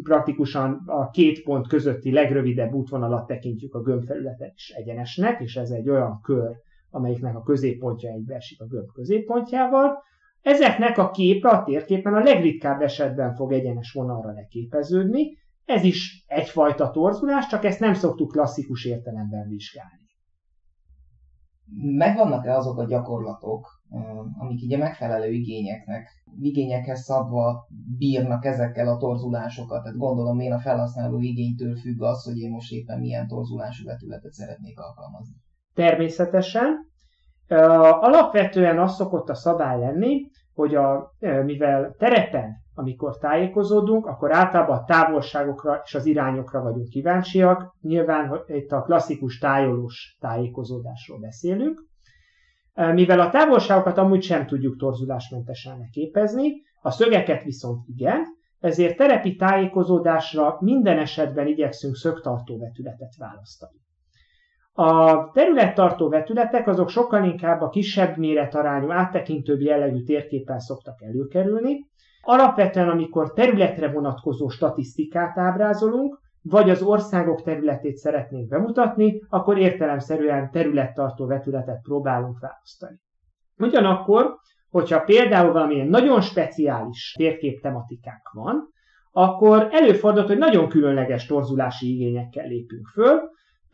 praktikusan 0.02 0.82
a 0.86 1.10
két 1.10 1.42
pont 1.42 1.68
közötti 1.68 2.12
legrövidebb 2.12 2.72
útvonalat 2.72 3.26
tekintjük 3.26 3.74
a 3.74 3.80
gömbfelületet 3.80 4.52
is 4.54 4.70
egyenesnek, 4.70 5.40
és 5.40 5.56
ez 5.56 5.70
egy 5.70 5.88
olyan 5.88 6.20
kör, 6.22 6.50
amelyiknek 6.92 7.36
a 7.36 7.42
középpontja 7.42 8.10
egybeesik 8.10 8.60
a 8.60 8.66
gömb 8.66 8.88
középpontjával. 8.92 10.02
Ezeknek 10.42 10.98
a 10.98 11.10
képe 11.10 11.48
a 11.48 11.62
térképen 11.62 12.14
a 12.14 12.22
legritkább 12.22 12.80
esetben 12.80 13.34
fog 13.34 13.52
egyenes 13.52 13.92
vonalra 13.92 14.32
leképeződni. 14.32 15.38
Ez 15.64 15.84
is 15.84 16.24
egyfajta 16.26 16.90
torzulás, 16.90 17.46
csak 17.46 17.64
ezt 17.64 17.80
nem 17.80 17.94
szoktuk 17.94 18.30
klasszikus 18.30 18.84
értelemben 18.84 19.48
vizsgálni. 19.48 20.00
Megvannak-e 21.96 22.56
azok 22.56 22.78
a 22.78 22.84
gyakorlatok, 22.84 23.82
amik 24.38 24.62
így 24.62 24.78
megfelelő 24.78 25.32
igényeknek, 25.32 26.08
igényekhez 26.40 27.00
szabva 27.00 27.66
bírnak 27.98 28.44
ezekkel 28.44 28.88
a 28.88 28.96
torzulásokat? 28.96 29.82
Tehát 29.82 29.98
gondolom 29.98 30.40
én 30.40 30.52
a 30.52 30.58
felhasználó 30.58 31.20
igénytől 31.20 31.76
függ 31.76 32.02
az, 32.02 32.24
hogy 32.24 32.38
én 32.38 32.50
most 32.50 32.72
éppen 32.72 32.98
milyen 32.98 33.26
torzulású 33.26 33.84
vetületet 33.84 34.32
szeretnék 34.32 34.78
alkalmazni. 34.78 35.34
Természetesen. 35.74 36.90
Alapvetően 38.00 38.78
az 38.78 38.94
szokott 38.94 39.28
a 39.28 39.34
szabály 39.34 39.78
lenni, 39.78 40.30
hogy 40.54 40.74
a, 40.74 41.12
mivel 41.44 41.94
terepen, 41.98 42.60
amikor 42.74 43.18
tájékozódunk, 43.18 44.06
akkor 44.06 44.34
általában 44.34 44.78
a 44.78 44.84
távolságokra 44.84 45.80
és 45.84 45.94
az 45.94 46.06
irányokra 46.06 46.62
vagyunk 46.62 46.88
kíváncsiak. 46.88 47.74
Nyilván 47.80 48.40
itt 48.46 48.70
a 48.70 48.82
klasszikus 48.82 49.38
tájolós 49.38 50.16
tájékozódásról 50.20 51.18
beszélünk. 51.18 51.84
Mivel 52.74 53.20
a 53.20 53.30
távolságokat 53.30 53.98
amúgy 53.98 54.22
sem 54.22 54.46
tudjuk 54.46 54.76
torzulásmentesen 54.78 55.78
leképezni, 55.78 56.52
a 56.80 56.90
szögeket 56.90 57.42
viszont 57.42 57.86
igen, 57.86 58.24
ezért 58.60 58.96
terepi 58.96 59.36
tájékozódásra 59.36 60.56
minden 60.60 60.98
esetben 60.98 61.46
igyekszünk 61.46 61.94
szögtartó 61.94 62.58
vetületet 62.58 63.16
választani. 63.18 63.81
A 64.74 65.30
területtartó 65.30 66.08
vetületek 66.08 66.68
azok 66.68 66.88
sokkal 66.88 67.24
inkább 67.24 67.60
a 67.60 67.68
kisebb 67.68 68.16
méretarányú, 68.16 68.90
áttekintőbb 68.90 69.60
jellegű 69.60 70.02
térképen 70.02 70.58
szoktak 70.58 71.02
előkerülni. 71.02 71.90
Alapvetően, 72.20 72.88
amikor 72.88 73.32
területre 73.32 73.90
vonatkozó 73.90 74.48
statisztikát 74.48 75.38
ábrázolunk, 75.38 76.20
vagy 76.42 76.70
az 76.70 76.82
országok 76.82 77.42
területét 77.42 77.96
szeretnénk 77.96 78.48
bemutatni, 78.48 79.22
akkor 79.28 79.58
értelemszerűen 79.58 80.50
területtartó 80.50 81.26
vetületet 81.26 81.82
próbálunk 81.82 82.38
választani. 82.40 83.00
Ugyanakkor, 83.58 84.36
hogyha 84.70 85.00
például 85.00 85.52
valamilyen 85.52 85.86
nagyon 85.86 86.20
speciális 86.20 87.14
térkép 87.18 87.60
tematikánk 87.60 88.30
van, 88.32 88.68
akkor 89.10 89.68
előfordul, 89.70 90.26
hogy 90.26 90.38
nagyon 90.38 90.68
különleges 90.68 91.26
torzulási 91.26 91.94
igényekkel 91.94 92.46
lépünk 92.46 92.86
föl, 92.86 93.20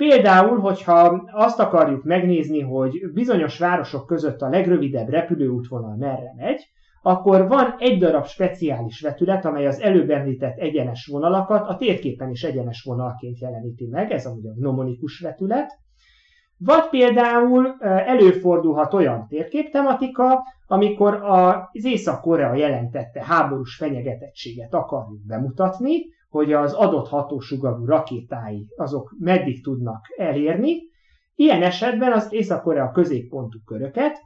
Például, 0.06 0.58
hogyha 0.58 1.26
azt 1.32 1.60
akarjuk 1.60 2.04
megnézni, 2.04 2.60
hogy 2.60 3.12
bizonyos 3.12 3.58
városok 3.58 4.06
között 4.06 4.40
a 4.40 4.48
legrövidebb 4.48 5.08
repülőútvonal 5.08 5.96
merre 5.96 6.32
megy, 6.36 6.68
akkor 7.02 7.48
van 7.48 7.74
egy 7.78 7.98
darab 7.98 8.26
speciális 8.26 9.00
vetület, 9.00 9.44
amely 9.44 9.66
az 9.66 9.80
előbb 9.80 10.10
említett 10.10 10.58
egyenes 10.58 11.06
vonalakat 11.06 11.68
a 11.68 11.76
térképen 11.76 12.30
is 12.30 12.44
egyenes 12.44 12.82
vonalként 12.82 13.38
jeleníti 13.38 13.86
meg, 13.86 14.10
ez 14.10 14.26
amúgy 14.26 14.46
a 14.46 14.54
gnomonikus 14.56 15.20
vetület. 15.20 15.70
Vagy 16.58 16.88
például 16.90 17.76
előfordulhat 17.80 18.94
olyan 18.94 19.26
térképtematika, 19.28 20.42
amikor 20.66 21.14
az 21.14 21.84
Észak-Korea 21.84 22.54
jelentette 22.54 23.24
háborús 23.24 23.76
fenyegetettséget 23.76 24.74
akarjuk 24.74 25.26
bemutatni, 25.26 26.16
hogy 26.28 26.52
az 26.52 26.72
adott 26.72 27.08
hatósugarú 27.08 27.84
rakétái 27.84 28.66
azok 28.76 29.14
meddig 29.18 29.62
tudnak 29.62 30.04
elérni. 30.16 30.76
Ilyen 31.34 31.62
esetben 31.62 32.12
az 32.12 32.32
Észak-Korea 32.32 32.90
középpontú 32.90 33.58
köröket 33.64 34.18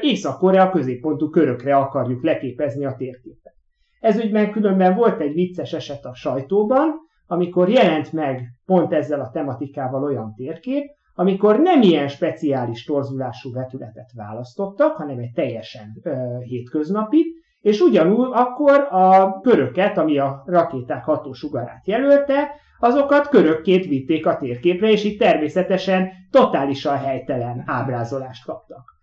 Észak-Korea 0.00 0.70
középpontú 0.70 1.28
körökre 1.28 1.76
akarjuk 1.76 2.22
leképezni 2.22 2.84
a 2.84 2.94
térképet. 2.96 3.54
Ez 4.00 4.18
ügyben 4.18 4.50
különben 4.50 4.94
volt 4.94 5.20
egy 5.20 5.32
vicces 5.32 5.72
eset 5.72 6.04
a 6.04 6.14
sajtóban, 6.14 6.94
amikor 7.26 7.68
jelent 7.68 8.12
meg 8.12 8.42
pont 8.66 8.92
ezzel 8.92 9.20
a 9.20 9.30
tematikával 9.30 10.04
olyan 10.04 10.34
térkép, 10.34 10.84
amikor 11.14 11.60
nem 11.60 11.82
ilyen 11.82 12.08
speciális 12.08 12.84
torzulású 12.84 13.52
vetületet 13.52 14.12
választottak, 14.14 14.96
hanem 14.96 15.18
egy 15.18 15.32
teljesen 15.34 16.00
ö, 16.02 16.38
hétköznapi, 16.40 17.24
és 17.64 17.80
ugyanúgy 17.80 18.28
akkor 18.32 18.86
a 18.90 19.40
köröket, 19.40 19.98
ami 19.98 20.18
a 20.18 20.42
rakéták 20.46 21.04
hatósugarát 21.04 21.86
jelölte, 21.86 22.50
azokat 22.78 23.28
körökként 23.28 23.84
vitték 23.84 24.26
a 24.26 24.36
térképre, 24.36 24.90
és 24.90 25.04
itt 25.04 25.18
természetesen 25.18 26.10
totálisan 26.30 26.96
helytelen 26.96 27.62
ábrázolást 27.66 28.44
kaptak. 28.44 28.94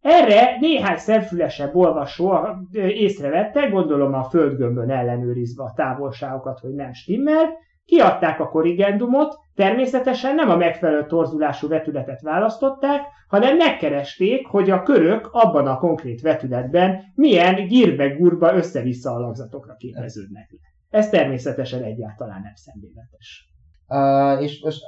Erre 0.00 0.56
néhány 0.60 0.96
szemfülesebb 0.96 1.74
olvasó 1.74 2.38
észrevette, 2.72 3.68
gondolom 3.68 4.14
a 4.14 4.24
földgömbön 4.24 4.90
ellenőrizve 4.90 5.62
a 5.62 5.72
távolságokat, 5.76 6.60
hogy 6.60 6.74
nem 6.74 6.92
stimmel, 6.92 7.48
kiadták 7.86 8.40
a 8.40 8.48
korrigendumot, 8.48 9.38
természetesen 9.54 10.34
nem 10.34 10.50
a 10.50 10.56
megfelelő 10.56 11.06
torzulású 11.06 11.68
vetületet 11.68 12.20
választották, 12.20 13.00
hanem 13.28 13.56
megkeresték, 13.56 14.46
hogy 14.46 14.70
a 14.70 14.82
körök 14.82 15.28
abban 15.32 15.66
a 15.66 15.78
konkrét 15.78 16.20
vetületben 16.20 17.02
milyen 17.14 17.66
gírbe-gurba 17.66 18.54
össze-vissza 18.54 19.10
alakzatokra 19.10 19.74
képeződnek. 19.74 20.50
Ez 20.90 21.08
természetesen 21.08 21.82
egyáltalán 21.82 22.42
nem 22.42 22.54
szemléletes. 22.54 23.54
Uh, 23.88 24.42
és 24.42 24.62
most 24.62 24.80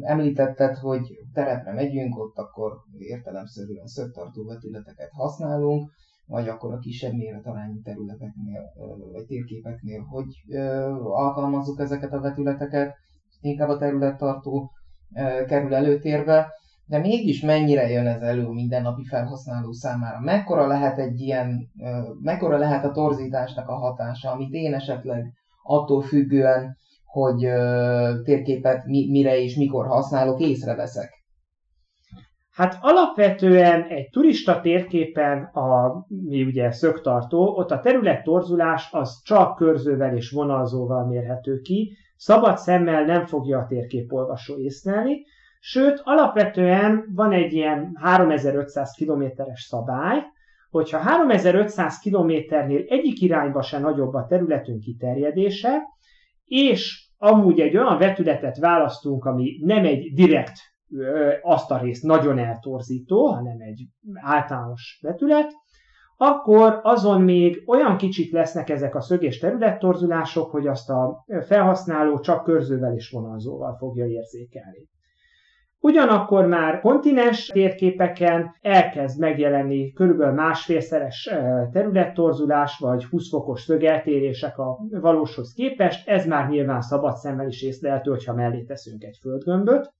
említetted, 0.00 0.76
hogy 0.76 1.02
terepre 1.32 1.72
megyünk, 1.72 2.18
ott 2.18 2.36
akkor 2.36 2.72
értelemszerűen 2.98 3.86
szögtartó 3.86 4.44
vetületeket 4.44 5.10
használunk, 5.12 5.90
vagy 6.26 6.48
akkor 6.48 6.72
a 6.72 6.78
kisebb 6.78 7.12
méretarányú 7.12 7.80
területeknél, 7.82 8.72
vagy 9.12 9.24
térképeknél, 9.24 10.00
hogy 10.00 10.26
alkalmazzuk 11.02 11.80
ezeket 11.80 12.12
a 12.12 12.20
vetületeket, 12.20 12.94
inkább 13.40 13.68
a 13.68 13.76
területtartó 13.76 14.70
kerül 15.46 15.74
előtérbe, 15.74 16.46
de 16.86 16.98
mégis 16.98 17.40
mennyire 17.40 17.90
jön 17.90 18.06
ez 18.06 18.20
elő 18.20 18.48
mindennapi 18.48 19.04
felhasználó 19.04 19.72
számára? 19.72 20.20
Mekkora 20.20 20.66
lehet 20.66 20.98
egy 20.98 21.20
ilyen, 21.20 21.70
mekkora 22.20 22.56
lehet 22.56 22.84
a 22.84 22.90
torzításnak 22.90 23.68
a 23.68 23.74
hatása, 23.74 24.30
amit 24.30 24.52
én 24.52 24.74
esetleg 24.74 25.32
attól 25.62 26.02
függően, 26.02 26.76
hogy 27.04 27.38
térképet 28.22 28.84
mire 28.86 29.38
és 29.38 29.56
mikor 29.56 29.86
használok, 29.86 30.40
észreveszek? 30.40 31.10
Hát 32.56 32.78
alapvetően 32.80 33.82
egy 33.82 34.08
turista 34.08 34.60
térképen, 34.60 35.42
a, 35.42 36.04
mi 36.08 36.42
ugye 36.42 36.70
szögtartó, 36.70 37.56
ott 37.56 37.70
a 37.70 37.80
terület 37.80 38.22
torzulás 38.22 38.88
az 38.92 39.22
csak 39.24 39.56
körzővel 39.56 40.16
és 40.16 40.30
vonalzóval 40.30 41.06
mérhető 41.06 41.60
ki, 41.60 41.96
szabad 42.16 42.58
szemmel 42.58 43.04
nem 43.04 43.26
fogja 43.26 43.58
a 43.58 43.66
térképolvasó 43.66 44.58
észlelni, 44.58 45.24
sőt 45.60 46.00
alapvetően 46.04 47.04
van 47.14 47.32
egy 47.32 47.52
ilyen 47.52 47.96
3500 48.00 48.90
kilométeres 48.90 49.62
szabály, 49.62 50.22
hogyha 50.70 50.98
3500 50.98 51.98
kilométernél 51.98 52.84
egyik 52.88 53.20
irányba 53.20 53.62
se 53.62 53.78
nagyobb 53.78 54.14
a 54.14 54.26
területünk 54.28 54.80
kiterjedése, 54.80 55.82
és 56.44 57.08
amúgy 57.18 57.60
egy 57.60 57.76
olyan 57.76 57.98
vetületet 57.98 58.58
választunk, 58.58 59.24
ami 59.24 59.58
nem 59.62 59.84
egy 59.84 60.12
direkt 60.14 60.74
azt 61.42 61.70
a 61.70 61.78
részt 61.78 62.02
nagyon 62.02 62.38
eltorzító, 62.38 63.26
hanem 63.26 63.56
egy 63.58 63.86
általános 64.14 64.98
vetület, 65.02 65.52
akkor 66.16 66.80
azon 66.82 67.22
még 67.22 67.62
olyan 67.66 67.96
kicsik 67.96 68.32
lesznek 68.32 68.70
ezek 68.70 68.94
a 68.94 69.00
szög- 69.00 69.22
és 69.22 69.38
területtorzulások, 69.38 70.50
hogy 70.50 70.66
azt 70.66 70.90
a 70.90 71.24
felhasználó 71.46 72.18
csak 72.18 72.44
körzővel 72.44 72.94
és 72.94 73.10
vonalzóval 73.10 73.76
fogja 73.76 74.06
érzékelni. 74.06 74.88
Ugyanakkor 75.80 76.46
már 76.46 76.80
kontinens 76.80 77.46
térképeken 77.46 78.56
elkezd 78.60 79.20
megjelenni 79.20 79.92
kb. 79.92 80.22
másfélszeres 80.22 81.30
területtorzulás 81.72 82.78
vagy 82.78 83.04
20 83.04 83.28
fokos 83.28 83.62
szögeltérések 83.62 84.58
a 84.58 84.78
valóshoz 84.90 85.52
képest, 85.52 86.08
ez 86.08 86.26
már 86.26 86.48
nyilván 86.48 86.80
szabad 86.80 87.16
szemmel 87.16 87.48
is 87.48 87.62
észlelhető, 87.62 88.10
hogyha 88.10 88.34
mellé 88.34 88.62
teszünk 88.62 89.02
egy 89.02 89.18
földgömböt. 89.20 89.94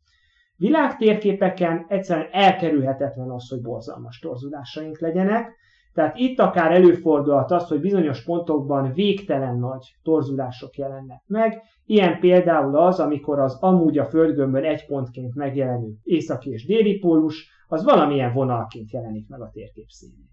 Világtérképeken 0.57 1.85
egyszerűen 1.89 2.29
elkerülhetetlen 2.33 3.31
az, 3.31 3.49
hogy 3.49 3.61
borzalmas 3.61 4.19
torzulásaink 4.19 5.01
legyenek, 5.01 5.55
tehát 5.97 6.17
itt 6.17 6.39
akár 6.39 6.73
előfordulhat 6.73 7.51
az, 7.51 7.69
hogy 7.69 7.81
bizonyos 7.81 8.25
pontokban 8.25 8.93
végtelen 8.93 9.59
nagy 9.59 9.97
torzulások 10.03 10.77
jelennek 10.77 11.23
meg. 11.27 11.63
Ilyen 11.85 12.19
például 12.21 12.77
az, 12.77 13.01
amikor 13.01 13.39
az 13.39 13.59
amúgy 13.61 13.99
a 13.99 14.05
földgömbön 14.05 14.65
egy 14.65 14.87
pontként 14.87 15.35
megjelenő 15.35 15.95
északi 16.03 16.51
és 16.51 16.67
déli 16.67 16.99
pólus, 16.99 17.49
az 17.69 17.85
valamilyen 17.85 18.33
vonalként 18.33 18.91
jelenik 18.91 19.29
meg 19.29 19.41
a 19.41 19.51
térkép 19.53 19.89
színén. 19.89 20.29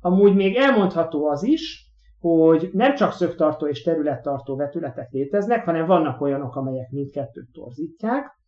Amúgy 0.00 0.34
még 0.34 0.56
elmondható 0.56 1.28
az 1.28 1.42
is, 1.42 1.90
hogy 2.20 2.70
nem 2.72 2.94
csak 2.94 3.12
szögtartó 3.12 3.66
és 3.66 3.82
területtartó 3.82 4.56
vetületek 4.56 5.10
léteznek, 5.10 5.64
hanem 5.64 5.86
vannak 5.86 6.20
olyanok, 6.20 6.56
amelyek 6.56 6.90
mindkettőt 6.90 7.52
torzítják. 7.52 8.38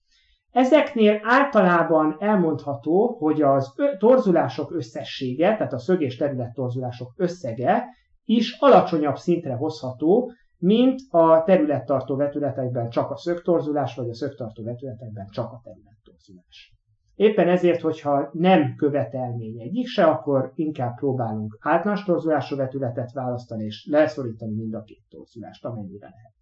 Ezeknél 0.52 1.20
általában 1.22 2.16
elmondható, 2.18 3.16
hogy 3.18 3.42
az 3.42 3.74
torzulások 3.98 4.72
összessége, 4.72 5.56
tehát 5.56 5.72
a 5.72 5.78
szög 5.78 6.02
és 6.02 6.16
terület 6.16 6.52
torzulások 6.52 7.12
összege 7.16 7.84
is 8.24 8.56
alacsonyabb 8.58 9.16
szintre 9.16 9.54
hozható, 9.54 10.32
mint 10.58 11.00
a 11.10 11.42
területtartó 11.42 12.16
vetületekben 12.16 12.88
csak 12.88 13.10
a 13.10 13.16
szögtorzulás, 13.16 13.94
vagy 13.94 14.08
a 14.08 14.14
szögtartó 14.14 14.64
vetületekben 14.64 15.26
csak 15.30 15.52
a 15.52 15.60
területtorzulás. 15.64 16.72
Éppen 17.14 17.48
ezért, 17.48 17.80
hogyha 17.80 18.28
nem 18.32 18.74
követelmény 18.76 19.60
egyik 19.60 19.86
se, 19.86 20.04
akkor 20.04 20.52
inkább 20.54 20.96
próbálunk 20.96 21.58
általános 21.60 22.04
torzulású 22.04 22.56
vetületet 22.56 23.12
választani, 23.12 23.64
és 23.64 23.86
leszorítani 23.90 24.54
mind 24.54 24.74
a 24.74 24.82
két 24.82 25.02
torzulást, 25.08 25.64
amennyire 25.64 26.06
lehet. 26.06 26.34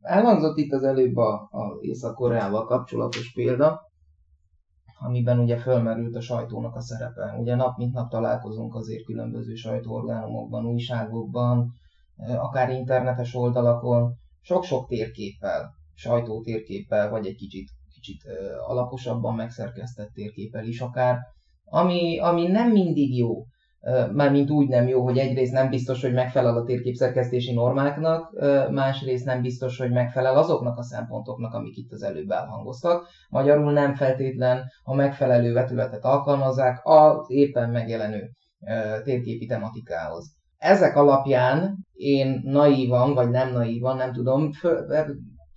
Elhangzott 0.00 0.56
itt 0.56 0.72
az 0.72 0.82
előbb 0.82 1.16
a, 1.16 1.32
a 1.50 1.78
Észak-Koreával 1.80 2.64
kapcsolatos 2.64 3.32
példa, 3.32 3.80
amiben 4.98 5.38
ugye 5.38 5.56
fölmerült 5.56 6.16
a 6.16 6.20
sajtónak 6.20 6.74
a 6.74 6.80
szerepe. 6.80 7.36
Ugye 7.38 7.54
nap 7.54 7.76
mint 7.76 7.92
nap 7.92 8.10
találkozunk 8.10 8.74
azért 8.74 9.04
különböző 9.04 9.54
sajtóorgánumokban, 9.54 10.66
újságokban, 10.66 11.72
akár 12.36 12.70
internetes 12.70 13.34
oldalakon, 13.34 14.12
sok-sok 14.40 14.88
térképpel, 14.88 15.74
sajtótérképpel, 15.94 17.10
vagy 17.10 17.26
egy 17.26 17.36
kicsit, 17.36 17.68
kicsit 17.94 18.22
alaposabban 18.66 19.34
megszerkesztett 19.34 20.10
térképpel 20.12 20.64
is 20.64 20.80
akár, 20.80 21.18
ami, 21.64 22.18
ami 22.18 22.46
nem 22.46 22.70
mindig 22.70 23.16
jó 23.16 23.44
mármint 24.12 24.50
úgy 24.50 24.68
nem 24.68 24.88
jó, 24.88 25.02
hogy 25.02 25.18
egyrészt 25.18 25.52
nem 25.52 25.68
biztos, 25.70 26.02
hogy 26.02 26.12
megfelel 26.12 26.56
a 26.56 26.64
térképszerkesztési 26.64 27.52
normáknak, 27.52 28.30
másrészt 28.70 29.24
nem 29.24 29.42
biztos, 29.42 29.78
hogy 29.78 29.90
megfelel 29.90 30.36
azoknak 30.36 30.78
a 30.78 30.82
szempontoknak, 30.82 31.54
amik 31.54 31.76
itt 31.76 31.92
az 31.92 32.02
előbb 32.02 32.30
elhangoztak. 32.30 33.06
Magyarul 33.28 33.72
nem 33.72 33.94
feltétlen 33.94 34.64
a 34.82 34.94
megfelelő 34.94 35.52
vetületet 35.52 36.04
alkalmazzák 36.04 36.80
az 36.82 37.24
éppen 37.26 37.70
megjelenő 37.70 38.30
térképi 39.04 39.46
tematikához. 39.46 40.38
Ezek 40.58 40.96
alapján 40.96 41.86
én 41.92 42.40
naívan, 42.44 43.14
vagy 43.14 43.30
nem 43.30 43.52
naívan, 43.52 43.96
nem 43.96 44.12
tudom, 44.12 44.50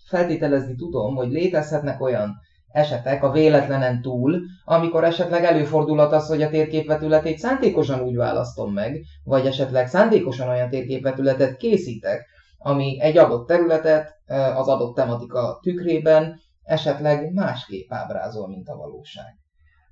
feltételezni 0.05 0.75
tudom, 0.75 1.15
hogy 1.15 1.31
létezhetnek 1.31 2.01
olyan 2.01 2.35
esetek 2.73 3.23
a 3.23 3.31
véletlenen 3.31 4.01
túl, 4.01 4.41
amikor 4.65 5.03
esetleg 5.03 5.43
előfordulhat 5.43 6.11
az, 6.11 6.27
hogy 6.27 6.41
a 6.41 6.49
térképvetületét 6.49 7.37
szándékosan 7.37 8.01
úgy 8.01 8.15
választom 8.15 8.73
meg, 8.73 9.01
vagy 9.23 9.45
esetleg 9.45 9.87
szándékosan 9.87 10.49
olyan 10.49 10.69
térképvetületet 10.69 11.57
készítek, 11.57 12.25
ami 12.57 13.01
egy 13.01 13.17
adott 13.17 13.47
területet 13.47 14.15
az 14.55 14.67
adott 14.67 14.95
tematika 14.95 15.59
tükrében 15.61 16.39
esetleg 16.63 17.33
másképp 17.33 17.91
ábrázol, 17.91 18.47
mint 18.47 18.69
a 18.69 18.75
valóság. 18.75 19.37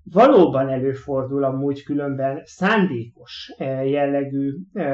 Valóban 0.04 0.70
előfordul 0.70 1.44
amúgy 1.44 1.84
különben 1.84 2.42
szándékos 2.44 3.54
jellegű 3.84 4.52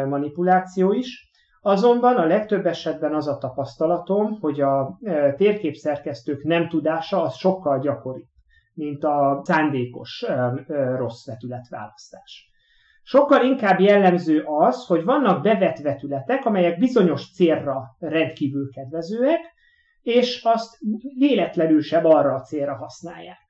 manipuláció 0.09 0.91
is, 0.91 1.26
Azonban 1.67 2.15
a 2.15 2.25
legtöbb 2.25 2.65
esetben 2.65 3.15
az 3.15 3.27
a 3.27 3.37
tapasztalatom, 3.37 4.39
hogy 4.39 4.61
a 4.61 4.97
e, 5.03 5.33
térképszerkesztők 5.33 6.43
nem 6.43 6.69
tudása 6.69 7.21
az 7.21 7.35
sokkal 7.35 7.79
gyakoribb, 7.79 8.27
mint 8.73 9.03
a 9.03 9.41
szándékos 9.43 10.23
e, 10.23 10.33
e, 10.33 10.95
rossz 10.95 11.25
vetületválasztás. 11.25 12.51
Sokkal 13.03 13.45
inkább 13.45 13.79
jellemző 13.79 14.43
az, 14.45 14.85
hogy 14.85 15.03
vannak 15.03 15.41
bevett 15.41 15.77
vetületek, 15.77 16.45
amelyek 16.45 16.79
bizonyos 16.79 17.33
célra 17.33 17.95
rendkívül 17.99 18.71
kedvezőek, 18.71 19.39
és 20.01 20.43
azt 20.43 20.77
véletlenül 21.17 21.81
sem 21.81 22.05
arra 22.05 22.33
a 22.33 22.41
célra 22.41 22.75
használják. 22.75 23.46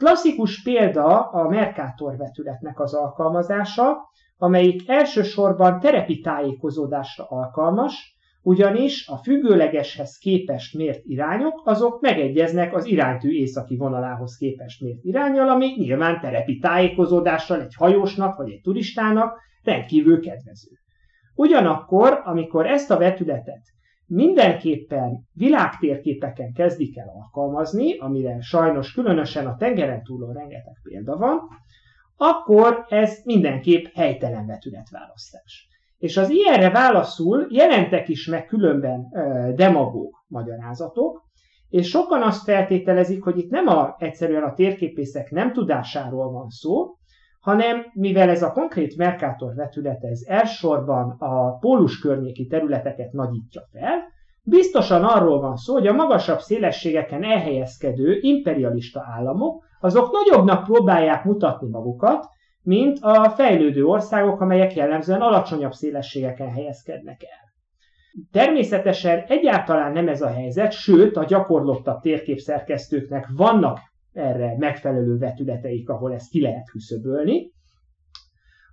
Klasszikus 0.00 0.62
példa 0.62 1.20
a 1.20 1.48
Mercator 1.48 2.16
vetületnek 2.16 2.80
az 2.80 2.94
alkalmazása, 2.94 3.96
amelyik 4.36 4.88
elsősorban 4.88 5.80
terepi 5.80 6.20
tájékozódásra 6.20 7.24
alkalmas, 7.24 8.16
ugyanis 8.42 9.08
a 9.08 9.16
függőlegeshez 9.16 10.16
képest 10.16 10.76
mért 10.76 11.04
irányok, 11.04 11.62
azok 11.64 12.00
megegyeznek 12.00 12.74
az 12.74 12.84
iránytű 12.84 13.30
északi 13.30 13.76
vonalához 13.76 14.36
képest 14.36 14.80
mért 14.80 15.04
irányjal, 15.04 15.48
ami 15.48 15.66
nyilván 15.76 16.20
terepi 16.20 16.58
tájékozódással 16.58 17.60
egy 17.60 17.74
hajósnak 17.74 18.36
vagy 18.36 18.50
egy 18.50 18.60
turistának 18.60 19.38
rendkívül 19.62 20.20
kedvező. 20.20 20.70
Ugyanakkor, 21.34 22.20
amikor 22.24 22.66
ezt 22.66 22.90
a 22.90 22.98
vetületet 22.98 23.62
mindenképpen 24.10 25.28
világtérképeken 25.32 26.52
kezdik 26.52 26.98
el 26.98 27.12
alkalmazni, 27.14 27.98
amire 27.98 28.40
sajnos 28.40 28.92
különösen 28.92 29.46
a 29.46 29.56
tengeren 29.56 30.02
túlon 30.02 30.32
rengeteg 30.32 30.74
példa 30.82 31.16
van, 31.16 31.40
akkor 32.16 32.84
ez 32.88 33.20
mindenképp 33.24 33.84
helytelen 33.94 34.46
vetületválasztás. 34.46 35.68
És 35.98 36.16
az 36.16 36.30
ilyenre 36.30 36.70
válaszul 36.70 37.46
jelentek 37.50 38.08
is 38.08 38.26
meg 38.26 38.46
különben 38.46 39.08
demagóg 39.54 40.24
magyarázatok, 40.26 41.22
és 41.68 41.88
sokan 41.88 42.22
azt 42.22 42.44
feltételezik, 42.44 43.22
hogy 43.22 43.38
itt 43.38 43.50
nem 43.50 43.66
a, 43.66 43.96
egyszerűen 43.98 44.42
a 44.42 44.54
térképészek 44.54 45.30
nem 45.30 45.52
tudásáról 45.52 46.30
van 46.32 46.48
szó, 46.48 46.94
hanem 47.40 47.86
mivel 47.92 48.28
ez 48.28 48.42
a 48.42 48.52
konkrét 48.52 48.96
Mercator 48.96 49.54
vetület 49.54 50.02
ez 50.02 50.20
elsősorban 50.26 51.16
a 51.18 51.58
pólus 51.58 51.98
környéki 51.98 52.46
területeket 52.46 53.12
nagyítja 53.12 53.62
fel, 53.72 54.18
Biztosan 54.42 55.04
arról 55.04 55.40
van 55.40 55.56
szó, 55.56 55.72
hogy 55.72 55.86
a 55.86 55.92
magasabb 55.92 56.38
szélességeken 56.38 57.24
elhelyezkedő 57.24 58.18
imperialista 58.20 59.06
államok, 59.16 59.64
azok 59.80 60.10
nagyobbnak 60.12 60.64
próbálják 60.64 61.24
mutatni 61.24 61.68
magukat, 61.68 62.26
mint 62.62 62.98
a 63.00 63.30
fejlődő 63.30 63.84
országok, 63.84 64.40
amelyek 64.40 64.74
jellemzően 64.74 65.20
alacsonyabb 65.20 65.72
szélességeken 65.72 66.50
helyezkednek 66.50 67.22
el. 67.22 67.48
Természetesen 68.32 69.24
egyáltalán 69.28 69.92
nem 69.92 70.08
ez 70.08 70.22
a 70.22 70.28
helyzet, 70.28 70.72
sőt 70.72 71.16
a 71.16 71.24
gyakorlottabb 71.24 72.00
térképszerkesztőknek 72.00 73.28
vannak 73.36 73.78
erre 74.12 74.54
megfelelő 74.58 75.18
vetületeik, 75.18 75.88
ahol 75.88 76.14
ezt 76.14 76.30
ki 76.30 76.40
lehet 76.40 76.70
küszöbölni. 76.70 77.52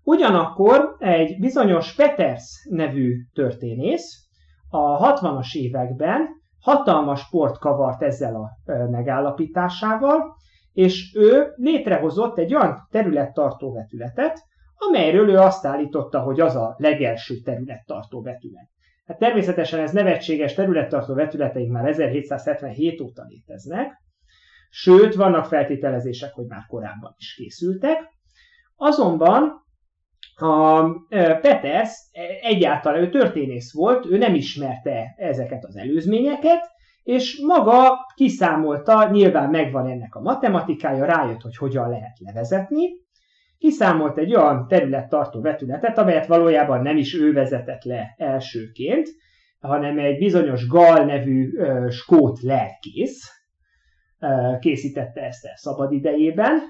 Ugyanakkor 0.04 0.96
egy 1.00 1.40
bizonyos 1.40 1.96
Peters 1.96 2.68
nevű 2.70 3.16
történész 3.34 4.28
a 4.70 5.14
60-as 5.14 5.54
években 5.54 6.28
hatalmas 6.60 7.20
sport 7.20 7.58
kavart 7.58 8.02
ezzel 8.02 8.36
a 8.36 8.50
megállapításával, 8.90 10.36
és 10.74 11.16
ő 11.16 11.54
létrehozott 11.56 12.38
egy 12.38 12.56
olyan 12.56 12.88
területtartó 12.92 13.74
vetületet, 13.74 14.40
amelyről 14.78 15.30
ő 15.30 15.38
azt 15.38 15.66
állította, 15.66 16.20
hogy 16.20 16.40
az 16.40 16.56
a 16.56 16.76
legelső 16.78 17.36
területtartó 17.36 18.22
vetület. 18.22 18.70
Hát 19.06 19.18
természetesen 19.18 19.80
ez 19.80 19.92
nevetséges 19.92 20.54
területtartó 20.54 21.14
vetületeink 21.14 21.72
már 21.72 21.88
1777 21.88 23.02
óta 23.02 23.24
léteznek, 23.28 23.92
sőt, 24.70 25.16
vannak 25.16 25.46
feltételezések, 25.46 26.34
hogy 26.34 26.46
már 26.46 26.66
korábban 26.68 27.16
is 27.18 27.34
készültek. 27.36 27.98
Azonban 28.76 29.66
a 30.36 30.84
Peters 31.42 31.92
egyáltalán 32.42 33.02
ő 33.02 33.10
történész 33.10 33.74
volt, 33.74 34.06
ő 34.06 34.18
nem 34.18 34.34
ismerte 34.34 35.14
ezeket 35.18 35.66
az 35.66 35.76
előzményeket, 35.76 36.76
és 37.04 37.42
maga 37.46 37.98
kiszámolta, 38.16 39.10
nyilván 39.10 39.50
megvan 39.50 39.88
ennek 39.90 40.16
a 40.16 40.22
matematikája, 40.22 41.06
rájött, 41.06 41.42
hogy 41.42 41.58
hogyan 41.58 41.90
lehet 41.90 42.20
levezetni, 42.20 42.90
kiszámolt 43.58 44.18
egy 44.18 44.36
olyan 44.36 44.68
területtartó 44.68 45.42
vetületet, 45.42 45.98
amelyet 45.98 46.28
valójában 46.28 46.82
nem 46.82 46.98
is 46.98 47.16
ő 47.16 47.34
vezetett 47.34 47.84
le 47.84 48.14
elsőként, 48.18 49.08
hanem 49.60 50.00
egy 50.00 50.18
bizonyos 50.18 50.68
Gal 50.68 51.06
nevű 51.06 51.58
ö, 51.58 51.90
skót 51.90 52.42
lelkész 52.42 53.37
készítette 54.60 55.22
ezt 55.22 55.46
el 55.46 55.56
szabad 55.56 55.92
idejében, 55.92 56.62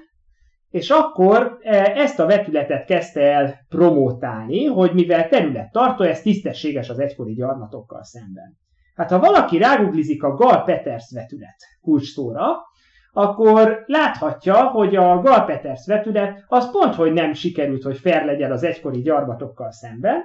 és 0.70 0.90
akkor 0.90 1.58
ezt 1.94 2.18
a 2.18 2.26
vetületet 2.26 2.84
kezdte 2.84 3.20
el 3.20 3.54
promotálni, 3.68 4.64
hogy 4.64 4.92
mivel 4.92 5.28
területtartó, 5.28 6.04
ez 6.04 6.22
tisztességes 6.22 6.88
az 6.88 6.98
egykori 6.98 7.32
gyarmatokkal 7.32 8.04
szemben. 8.04 8.58
Hát 8.94 9.10
ha 9.10 9.18
valaki 9.18 9.58
ráguglizik 9.58 10.22
a 10.22 10.34
Gal 10.34 10.64
Peters 10.64 11.12
vetület 11.14 11.56
kulcsszóra, 11.80 12.46
akkor 13.12 13.82
láthatja, 13.86 14.56
hogy 14.56 14.96
a 14.96 15.20
Gal 15.20 15.44
Peters 15.44 15.86
vetület 15.86 16.44
az 16.46 16.70
pont, 16.70 16.94
hogy 16.94 17.12
nem 17.12 17.32
sikerült, 17.32 17.82
hogy 17.82 17.98
fair 17.98 18.24
legyen 18.24 18.52
az 18.52 18.62
egykori 18.62 19.00
gyarmatokkal 19.00 19.70
szemben, 19.70 20.22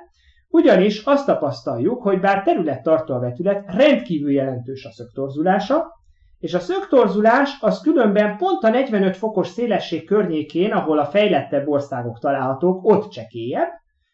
ugyanis 0.49 1.03
azt 1.03 1.25
tapasztaljuk, 1.25 2.01
hogy 2.01 2.19
bár 2.19 2.43
területtartó 2.43 3.13
a 3.13 3.19
vetület, 3.19 3.75
rendkívül 3.75 4.31
jelentős 4.31 4.85
a 4.85 4.91
szögtorzulása, 4.91 6.01
és 6.43 6.53
a 6.53 6.59
szögtorzulás 6.59 7.57
az 7.59 7.81
különben 7.81 8.37
pont 8.37 8.63
a 8.63 8.69
45 8.69 9.17
fokos 9.17 9.47
szélesség 9.47 10.05
környékén, 10.05 10.71
ahol 10.71 10.99
a 10.99 11.05
fejlettebb 11.05 11.67
országok 11.67 12.19
találhatók, 12.19 12.85
ott 12.85 13.09
csekélyebb, 13.09 13.67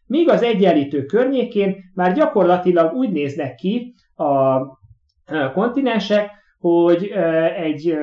míg 0.05 0.29
az 0.29 0.41
egyenlítő 0.41 1.05
környékén 1.05 1.75
már 1.93 2.13
gyakorlatilag 2.13 2.93
úgy 2.93 3.11
néznek 3.11 3.55
ki 3.55 3.93
a 4.15 4.59
kontinensek, 5.53 6.31
hogy 6.59 7.03
egy 7.55 7.97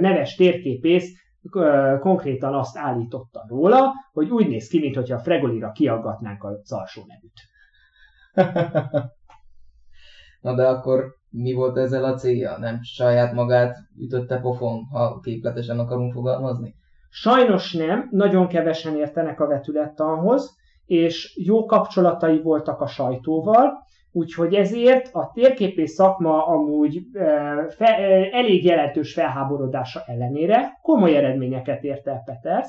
neves 0.00 0.34
térképész 0.34 1.12
konkrétan 2.00 2.54
azt 2.54 2.76
állította 2.76 3.44
róla, 3.48 3.92
hogy 4.12 4.30
úgy 4.30 4.48
néz 4.48 4.68
ki, 4.68 4.78
mintha 4.78 5.14
a 5.14 5.18
Fregolira 5.18 5.72
kiaggatnánk 5.72 6.44
az 6.44 6.72
alsó 6.72 7.02
nevűt. 7.06 7.40
Na 10.48 10.54
de 10.54 10.66
akkor 10.66 11.04
mi 11.30 11.52
volt 11.52 11.76
ezzel 11.76 12.04
a 12.04 12.14
célja? 12.14 12.58
Nem 12.58 12.78
saját 12.82 13.32
magát 13.32 13.76
ütötte 13.98 14.38
pofon, 14.40 14.84
ha 14.92 15.20
képletesen 15.20 15.78
akarunk 15.78 16.12
fogalmazni? 16.12 16.74
Sajnos 17.10 17.72
nem, 17.72 18.08
nagyon 18.10 18.46
kevesen 18.46 18.96
értenek 18.96 19.40
a 19.40 19.46
vetülettanhoz, 19.46 20.56
és 20.86 21.40
jó 21.46 21.64
kapcsolatai 21.64 22.40
voltak 22.42 22.80
a 22.80 22.86
sajtóval, 22.86 23.72
úgyhogy 24.12 24.54
ezért 24.54 25.14
a 25.14 25.30
térképész 25.34 25.92
szakma 25.92 26.46
amúgy 26.46 27.00
fe, 27.68 27.96
elég 28.32 28.64
jelentős 28.64 29.12
felháborodása 29.12 30.00
ellenére 30.06 30.78
komoly 30.82 31.16
eredményeket 31.16 31.82
ért 31.82 32.06
el 32.06 32.22
Peters, 32.24 32.68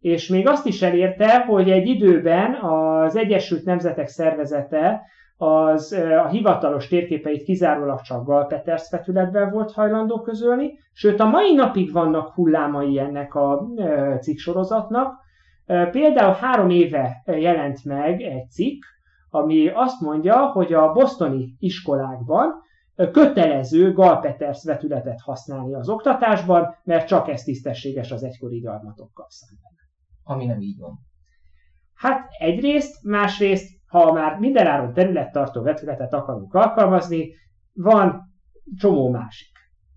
és 0.00 0.28
még 0.28 0.48
azt 0.48 0.66
is 0.66 0.82
elérte, 0.82 1.44
hogy 1.44 1.70
egy 1.70 1.86
időben 1.86 2.54
az 2.54 3.16
Egyesült 3.16 3.64
Nemzetek 3.64 4.08
Szervezete 4.08 5.00
az 5.36 5.92
a 5.92 6.28
hivatalos 6.28 6.88
térképeit 6.88 7.42
kizárólag 7.42 8.00
csak 8.00 8.24
Galpeters 8.24 8.90
vetületben 8.90 9.50
volt 9.50 9.72
hajlandó 9.72 10.20
közölni, 10.20 10.78
sőt 10.92 11.20
a 11.20 11.28
mai 11.28 11.54
napig 11.54 11.92
vannak 11.92 12.34
hullámai 12.34 12.98
ennek 12.98 13.34
a 13.34 13.68
cikksorozatnak. 14.20 15.14
Például 15.90 16.34
három 16.34 16.70
éve 16.70 17.22
jelent 17.24 17.84
meg 17.84 18.20
egy 18.20 18.50
cikk, 18.50 18.82
ami 19.30 19.68
azt 19.68 20.00
mondja, 20.00 20.46
hogy 20.46 20.72
a 20.72 20.92
bosztoni 20.92 21.56
iskolákban 21.58 22.64
kötelező 23.12 23.92
Galpeters 23.92 24.64
vetületet 24.64 25.20
használni 25.20 25.74
az 25.74 25.88
oktatásban, 25.88 26.74
mert 26.84 27.06
csak 27.06 27.28
ez 27.28 27.42
tisztességes 27.42 28.10
az 28.10 28.22
egykori 28.22 28.58
gyarmatokkal 28.58 29.26
szemben. 29.28 29.72
Ami 30.22 30.46
nem 30.46 30.60
így 30.60 30.78
van. 30.78 30.98
Hát 31.94 32.26
egyrészt, 32.38 33.04
másrészt 33.04 33.76
ha 33.96 34.12
már 34.12 34.38
mindenáron 34.38 34.92
területtartó 34.92 35.62
vetületet 35.62 36.12
akarunk 36.12 36.54
alkalmazni, 36.54 37.34
van 37.72 38.34
csomó 38.76 39.10
másik. 39.10 39.48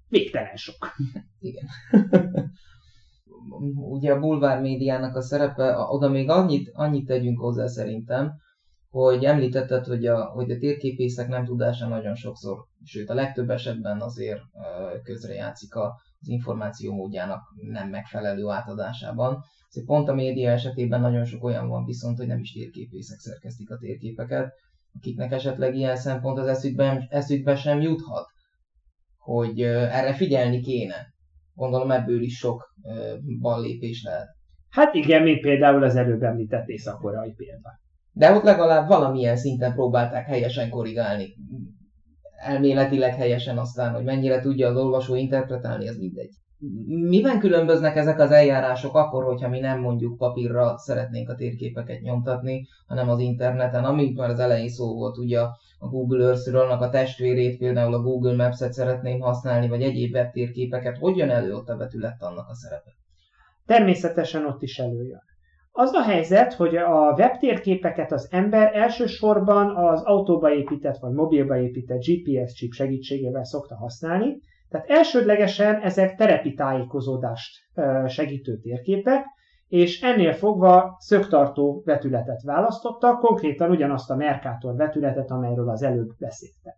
Végtelen 0.08 0.56
sok. 0.56 0.96
Igen. 1.40 1.66
Ugye 3.90 4.14
a 4.14 4.20
bulvár 4.20 4.62
médiának 4.62 5.16
a 5.16 5.22
szerepe, 5.22 5.78
oda 5.78 6.10
még 6.10 6.30
annyit, 6.30 6.70
annyit 6.74 7.06
tegyünk 7.06 7.40
hozzá 7.40 7.68
szerintem, 7.68 8.34
hogy 8.90 9.24
említetted, 9.24 9.86
hogy 9.86 10.06
a, 10.06 10.26
hogy 10.26 10.52
a 10.52 10.58
térképészek 10.58 11.28
nem 11.28 11.46
tudása 11.46 11.88
nagyon 11.88 12.16
sokszor, 12.16 12.58
sőt 12.84 13.10
a 13.10 13.14
legtöbb 13.14 13.50
esetben 13.50 14.02
azért 14.02 14.42
közrejátszik 15.04 15.76
az 15.76 16.28
információ 16.28 16.94
módjának 16.94 17.42
nem 17.72 17.90
megfelelő 17.90 18.48
átadásában. 18.48 19.44
Szóval 19.70 19.96
pont 19.96 20.10
a 20.10 20.14
média 20.14 20.52
esetében 20.52 21.02
nagyon 21.02 21.26
sok 21.26 21.44
olyan 21.44 21.68
van 21.68 21.86
viszont, 21.86 22.18
hogy 22.18 22.28
nem 22.28 22.40
is 22.40 22.52
térképészek 22.52 23.20
szerkesztik 23.20 23.70
a 23.72 23.78
térképeket, 23.78 24.54
akiknek 24.96 25.32
esetleg 25.32 25.76
ilyen 25.76 25.96
szempont 25.96 26.38
az 26.38 26.48
eszükbe, 26.48 27.08
eszükbe 27.10 27.56
sem 27.56 27.82
juthat, 27.82 28.26
hogy 29.18 29.62
erre 29.62 30.14
figyelni 30.14 30.62
kéne. 30.62 31.14
Gondolom 31.54 31.92
ebből 31.92 32.22
is 32.22 32.38
sok 32.38 32.74
ballépés 33.40 34.04
lehet. 34.04 34.28
Hát 34.70 34.94
igen, 34.94 35.24
mint 35.24 35.42
például 35.42 35.84
az 35.84 35.96
előbb 35.96 36.24
említett 36.24 36.68
észak-koreai 36.68 37.34
példa. 37.34 37.80
De 38.12 38.32
ott 38.32 38.44
legalább 38.44 38.88
valamilyen 38.88 39.38
szinten 39.38 39.74
próbálták 39.74 40.26
helyesen 40.26 40.70
korrigálni. 40.70 41.36
Elméletileg 42.36 43.16
helyesen 43.16 43.58
aztán, 43.58 43.94
hogy 43.94 44.04
mennyire 44.04 44.42
tudja 44.42 44.68
az 44.68 44.76
olvasó 44.76 45.16
interpretálni, 45.16 45.88
az 45.88 45.98
mindegy 45.98 46.32
miben 46.88 47.40
különböznek 47.40 47.96
ezek 47.96 48.20
az 48.20 48.32
eljárások 48.32 48.96
akkor, 48.96 49.24
hogyha 49.24 49.50
mi 49.50 49.60
nem 49.60 49.80
mondjuk 49.80 50.18
papírra 50.18 50.78
szeretnénk 50.78 51.30
a 51.30 51.36
térképeket 51.36 52.02
nyomtatni, 52.02 52.68
hanem 52.88 53.10
az 53.10 53.20
interneten, 53.20 53.84
amit 53.84 54.18
már 54.18 54.30
az 54.30 54.40
elején 54.40 54.70
szó 54.70 54.94
volt, 54.94 55.18
ugye 55.18 55.40
a 55.80 55.88
Google 55.90 56.26
Earth-ről, 56.26 56.70
a 56.70 56.90
testvérét, 56.90 57.58
például 57.58 57.94
a 57.94 58.02
Google 58.02 58.36
Maps-et 58.36 58.74
szeretném 58.74 59.20
használni, 59.20 59.68
vagy 59.68 59.82
egyéb 59.82 60.14
webtérképeket, 60.14 60.98
hogy 60.98 61.18
jön 61.18 61.30
elő 61.30 61.54
ott 61.54 61.70
a 61.70 61.78
vetület 61.78 62.22
annak 62.22 62.50
a 62.50 62.56
szerepe? 62.56 62.92
Természetesen 63.66 64.46
ott 64.46 64.62
is 64.62 64.80
előjön. 64.80 65.22
Az 65.72 65.94
a 65.94 66.02
helyzet, 66.02 66.54
hogy 66.54 66.76
a 66.76 67.14
webtérképeket 67.18 68.12
az 68.12 68.28
ember 68.32 68.76
elsősorban 68.76 69.76
az 69.76 70.02
autóba 70.04 70.54
épített 70.54 70.98
vagy 70.98 71.14
mobilba 71.14 71.58
épített 71.58 72.04
GPS 72.04 72.54
chip 72.54 72.72
segítségével 72.72 73.44
szokta 73.44 73.76
használni, 73.76 74.38
tehát 74.70 74.90
elsődlegesen 74.90 75.82
ezek 75.82 76.16
terepi 76.16 76.54
tájékozódást 76.54 77.58
segítő 78.08 78.58
térképek, 78.58 79.26
és 79.68 80.02
ennél 80.02 80.34
fogva 80.34 80.96
szögtartó 81.00 81.82
vetületet 81.86 82.42
választottak, 82.44 83.20
konkrétan 83.20 83.70
ugyanazt 83.70 84.10
a 84.10 84.16
Mercator 84.16 84.76
vetületet, 84.76 85.32
amelyről 85.32 85.70
az 85.70 85.84
előbb 85.84 86.10
beszéltem. 86.20 86.74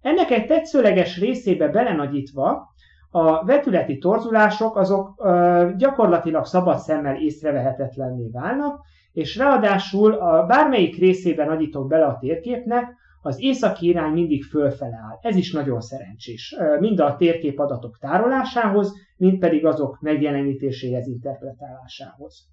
Ennek 0.00 0.30
egy 0.30 0.46
tetszőleges 0.46 1.18
részébe 1.18 1.68
belenagyítva 1.68 2.70
a 3.10 3.44
vetületi 3.44 3.98
torzulások 3.98 4.76
azok 4.76 5.14
ö, 5.24 5.70
gyakorlatilag 5.76 6.44
szabad 6.44 6.78
szemmel 6.78 7.16
észrevehetetlenné 7.16 8.28
válnak, 8.32 8.80
és 9.12 9.36
ráadásul 9.36 10.12
a 10.12 10.46
bármelyik 10.46 10.98
részében 10.98 11.46
nagyítok 11.46 11.88
bele 11.88 12.04
a 12.04 12.18
térképnek, 12.20 12.96
az 13.22 13.36
északi 13.40 13.86
irány 13.86 14.12
mindig 14.12 14.44
fölfele 14.44 14.96
áll. 14.96 15.18
Ez 15.20 15.36
is 15.36 15.52
nagyon 15.52 15.80
szerencsés. 15.80 16.56
Mind 16.78 17.00
a 17.00 17.16
térképadatok 17.16 17.98
tárolásához, 17.98 18.92
mind 19.16 19.38
pedig 19.38 19.66
azok 19.66 20.00
megjelenítéséhez, 20.00 21.06
interpretálásához. 21.06 22.50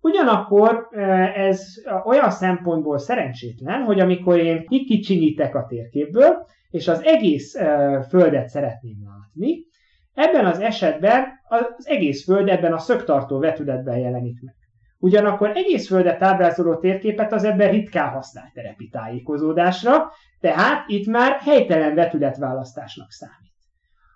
Ugyanakkor 0.00 0.88
ez 1.34 1.74
olyan 2.04 2.30
szempontból 2.30 2.98
szerencsétlen, 2.98 3.82
hogy 3.82 4.00
amikor 4.00 4.38
én 4.38 4.66
kikicsinyítek 4.66 5.54
a 5.54 5.66
térképből, 5.68 6.46
és 6.70 6.88
az 6.88 7.02
egész 7.04 7.54
földet 8.08 8.48
szeretném 8.48 8.96
látni, 9.04 9.64
ebben 10.14 10.46
az 10.46 10.60
esetben 10.60 11.24
az 11.48 11.86
egész 11.88 12.24
föld 12.24 12.48
ebben 12.48 12.72
a 12.72 12.78
szögtartó 12.78 13.38
vetületben 13.38 13.98
jelenik 13.98 14.40
meg. 14.42 14.54
Ugyanakkor 14.98 15.50
egész 15.54 15.86
földet 15.86 16.22
ábrázoló 16.22 16.76
térképet 16.76 17.32
az 17.32 17.44
ebben 17.44 17.70
ritkán 17.70 18.12
használt 18.12 18.52
terepi 18.52 18.88
tájékozódásra, 18.88 20.12
tehát 20.40 20.84
itt 20.88 21.06
már 21.06 21.38
helytelen 21.40 21.94
vetületválasztásnak 21.94 23.10
számít. 23.10 23.54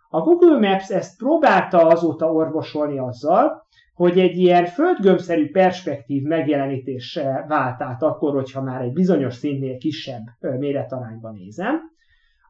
A 0.08 0.20
Google 0.20 0.68
Maps 0.68 0.90
ezt 0.90 1.18
próbálta 1.18 1.86
azóta 1.86 2.32
orvosolni 2.32 2.98
azzal, 2.98 3.68
hogy 3.94 4.18
egy 4.18 4.36
ilyen 4.36 4.66
földgömbszerű 4.66 5.50
perspektív 5.50 6.22
megjelenítés 6.22 7.18
vált 7.48 7.82
át 7.82 8.02
akkor, 8.02 8.34
hogyha 8.34 8.62
már 8.62 8.80
egy 8.80 8.92
bizonyos 8.92 9.34
szintnél 9.34 9.76
kisebb 9.76 10.22
méretarányban 10.40 11.34
nézem. 11.34 11.80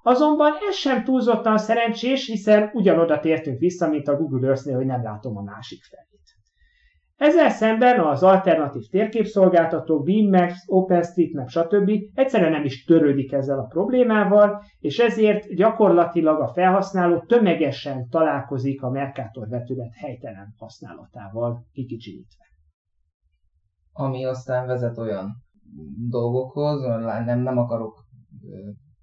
Azonban 0.03 0.53
ez 0.69 0.75
sem 0.75 1.05
túlzottan 1.05 1.59
szerencsés, 1.59 2.27
hiszen 2.27 2.71
ugyanoda 2.73 3.21
tértünk 3.21 3.59
vissza, 3.59 3.88
mint 3.88 4.09
a 4.09 4.16
Google 4.16 4.49
Earth-nél, 4.49 4.77
hogy 4.77 4.87
nem 4.87 5.03
látom 5.03 5.37
a 5.37 5.43
másik 5.43 5.85
felét. 5.85 6.20
Ezzel 7.21 7.51
szemben 7.51 8.01
az 8.01 8.23
alternatív 8.23 8.83
térképszolgáltatók, 8.91 10.05
BeamMaps, 10.05 10.63
OpenStreetMap, 10.67 11.49
stb. 11.49 11.91
egyszerűen 12.15 12.51
nem 12.51 12.65
is 12.65 12.85
törődik 12.85 13.33
ezzel 13.33 13.59
a 13.59 13.67
problémával, 13.67 14.63
és 14.79 14.99
ezért 14.99 15.55
gyakorlatilag 15.55 16.41
a 16.41 16.53
felhasználó 16.53 17.25
tömegesen 17.27 18.09
találkozik 18.09 18.83
a 18.83 18.91
Mercator 18.91 19.49
vetület 19.49 19.93
helytelen 19.95 20.55
használatával 20.59 21.67
kikicsinyítve. 21.73 22.45
Ami 23.93 24.25
aztán 24.25 24.67
vezet 24.67 24.99
olyan 24.99 25.29
dolgokhoz, 26.09 26.81
nem, 27.25 27.41
nem 27.41 27.59
akarok 27.59 28.05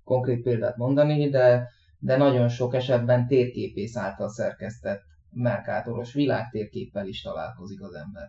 konkrét 0.03 0.43
példát 0.43 0.77
mondani, 0.77 1.29
de, 1.29 1.67
de 1.99 2.17
nagyon 2.17 2.47
sok 2.47 2.73
esetben 2.73 3.27
térképész 3.27 3.97
által 3.97 4.29
szerkesztett 4.29 5.01
Mercatoros 5.37 6.13
világtérképpel 6.13 7.07
is 7.07 7.21
találkozik 7.21 7.81
az 7.81 7.93
ember. 7.93 8.27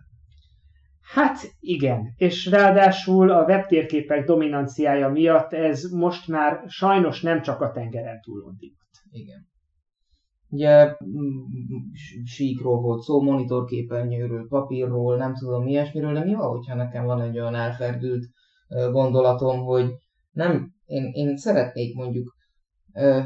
Hát 1.14 1.38
igen, 1.60 2.14
és 2.16 2.46
ráadásul 2.46 3.30
a 3.30 3.44
webtérképek 3.44 4.24
dominanciája 4.24 5.08
miatt 5.08 5.52
ez 5.52 5.82
most 5.82 6.28
már 6.28 6.62
sajnos 6.66 7.22
nem 7.22 7.42
csak 7.42 7.60
a 7.60 7.70
tengeren 7.70 8.20
túlon 8.20 8.56
divat. 8.58 8.88
Igen. 9.10 9.46
Ugye 10.50 10.96
síkról 12.24 12.80
volt 12.80 13.02
szó, 13.02 13.22
monitorképernyőről, 13.22 14.48
papírról, 14.48 15.16
nem 15.16 15.34
tudom 15.34 15.62
mi 15.62 15.70
ilyesmiről, 15.70 16.12
de 16.12 16.24
mi 16.24 16.34
van, 16.34 16.48
hogyha 16.48 16.74
nekem 16.74 17.04
van 17.04 17.20
egy 17.20 17.38
olyan 17.38 17.54
elferdült 17.54 18.24
gondolatom, 18.90 19.60
hogy 19.60 19.90
nem, 20.30 20.72
én, 20.84 21.10
én 21.12 21.36
szeretnék 21.36 21.94
mondjuk 21.94 22.36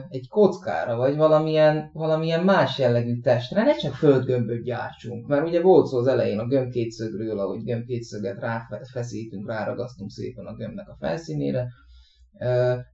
egy 0.09 0.29
kockára, 0.29 0.97
vagy 0.97 1.17
valamilyen, 1.17 1.91
valamilyen 1.93 2.45
más 2.45 2.79
jellegű 2.79 3.21
testre, 3.21 3.63
ne 3.63 3.77
csak 3.77 3.95
földgömböt 3.95 4.65
gyártsunk, 4.65 5.27
mert 5.27 5.47
ugye 5.47 5.61
volt 5.61 5.87
szó 5.87 5.99
az 5.99 6.07
elején 6.07 6.39
a 6.39 6.47
gömbkétszögről, 6.47 7.39
ahogy 7.39 7.65
gömbkétszöget 7.65 8.41
ráfeszítünk, 8.41 9.49
ráragasztunk 9.49 10.11
szépen 10.11 10.47
a 10.47 10.55
gömbnek 10.55 10.89
a 10.89 10.97
felszínére, 11.01 11.67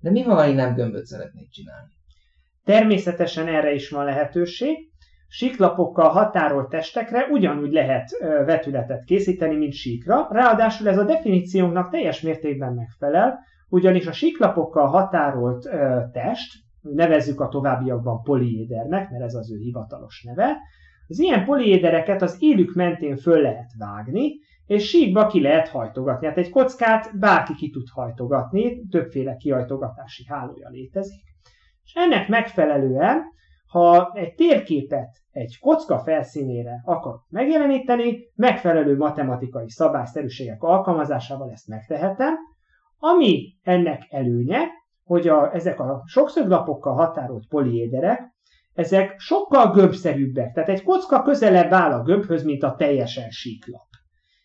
de 0.00 0.10
mi 0.10 0.24
van, 0.24 0.36
ha 0.36 0.48
én 0.48 0.54
nem 0.54 0.74
gömböt 0.74 1.04
szeretnék 1.04 1.50
csinálni? 1.50 1.88
Természetesen 2.64 3.46
erre 3.46 3.72
is 3.72 3.90
van 3.90 4.04
lehetőség. 4.04 4.76
Síklapokkal 5.28 6.08
határolt 6.08 6.68
testekre 6.68 7.26
ugyanúgy 7.30 7.72
lehet 7.72 8.08
vetületet 8.46 9.04
készíteni, 9.04 9.56
mint 9.56 9.72
síkra, 9.72 10.28
ráadásul 10.30 10.88
ez 10.88 10.98
a 10.98 11.04
definíciónknak 11.04 11.90
teljes 11.90 12.20
mértékben 12.20 12.74
megfelel, 12.74 13.38
ugyanis 13.68 14.06
a 14.06 14.12
síklapokkal 14.12 14.86
határolt 14.86 15.66
ö, 15.66 16.00
test, 16.12 16.66
nevezzük 16.94 17.40
a 17.40 17.48
továbbiakban 17.48 18.22
poliédernek, 18.22 19.10
mert 19.10 19.24
ez 19.24 19.34
az 19.34 19.52
ő 19.52 19.58
hivatalos 19.58 20.22
neve, 20.22 20.56
az 21.08 21.18
ilyen 21.18 21.44
poliédereket 21.44 22.22
az 22.22 22.36
élük 22.38 22.74
mentén 22.74 23.16
föl 23.16 23.40
lehet 23.40 23.70
vágni, 23.78 24.32
és 24.66 24.88
síkba 24.88 25.26
ki 25.26 25.40
lehet 25.40 25.68
hajtogatni. 25.68 26.26
Hát 26.26 26.36
egy 26.38 26.50
kockát 26.50 27.18
bárki 27.18 27.54
ki 27.54 27.70
tud 27.70 27.88
hajtogatni, 27.92 28.86
többféle 28.86 29.36
kihajtogatási 29.36 30.24
hálója 30.26 30.68
létezik. 30.68 31.22
És 31.84 31.92
ennek 31.94 32.28
megfelelően, 32.28 33.22
ha 33.68 34.12
egy 34.14 34.34
térképet 34.34 35.08
egy 35.30 35.58
kocka 35.60 35.98
felszínére 35.98 36.80
akar 36.84 37.14
megjeleníteni, 37.28 38.18
megfelelő 38.34 38.96
matematikai 38.96 39.70
szabályszerűségek 39.70 40.62
alkalmazásával 40.62 41.50
ezt 41.50 41.68
megtehetem, 41.68 42.34
ami 42.98 43.42
ennek 43.62 44.06
előnye, 44.10 44.58
hogy 45.08 45.28
a, 45.28 45.54
ezek 45.54 45.80
a 45.80 46.02
sokszöglapokkal 46.06 46.94
határolt 46.94 47.48
poliéderek, 47.48 48.20
ezek 48.72 49.14
sokkal 49.18 49.72
gömbszerűbbek, 49.72 50.52
tehát 50.52 50.68
egy 50.68 50.82
kocka 50.82 51.22
közelebb 51.22 51.72
áll 51.72 51.92
a 51.92 52.02
gömbhöz, 52.02 52.44
mint 52.44 52.62
a 52.62 52.74
teljesen 52.74 53.30
síklap. 53.30 53.86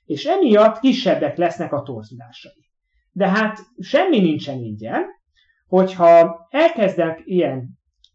És 0.05 0.25
emiatt 0.25 0.79
kisebbek 0.79 1.37
lesznek 1.37 1.73
a 1.73 1.81
torzulásai. 1.81 2.69
De 3.11 3.29
hát 3.29 3.57
semmi 3.79 4.19
nincsen 4.19 4.57
ingyen, 4.57 5.05
hogyha 5.67 6.47
elkezdek 6.49 7.21
ilyen 7.25 7.69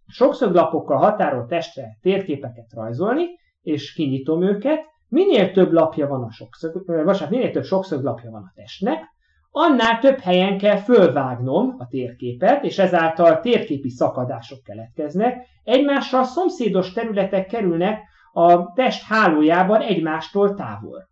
sokszöglapokkal 0.07 0.97
határolt 0.97 1.49
testre 1.49 1.99
térképeket 2.01 2.73
rajzolni, 2.73 3.27
és 3.63 3.93
kinyitom 3.93 4.43
őket, 4.43 4.81
minél 5.09 5.51
több 5.51 5.73
lapja 5.73 6.07
van 6.07 6.23
a 6.23 6.31
sokszög, 6.31 7.05
vagy 7.05 7.27
minél 7.31 7.51
több 7.51 7.65
sokszöglapja 7.65 8.31
van 8.31 8.43
a 8.43 8.53
testnek, 8.55 9.17
annál 9.51 9.99
több 9.99 10.19
helyen 10.19 10.59
kell 10.59 10.77
fölvágnom 10.77 11.75
a 11.79 11.87
térképet, 11.87 12.65
és 12.65 12.79
ezáltal 12.79 13.41
térképi 13.41 13.89
szakadások 13.89 14.63
keletkeznek, 14.63 15.47
egymással 15.65 16.25
szomszédos 16.25 16.93
területek 16.93 17.47
kerülnek 17.47 18.01
a 18.33 18.73
test 18.73 19.03
hálójában 19.03 19.81
egymástól 19.81 20.55
távol. 20.55 21.09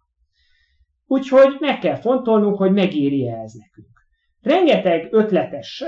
Úgyhogy 1.06 1.56
meg 1.60 1.78
kell 1.78 1.96
fontolnunk, 1.96 2.56
hogy 2.56 2.72
megéri-e 2.72 3.34
ez 3.34 3.52
nekünk. 3.52 3.94
Rengeteg 4.42 5.08
ötletes 5.10 5.84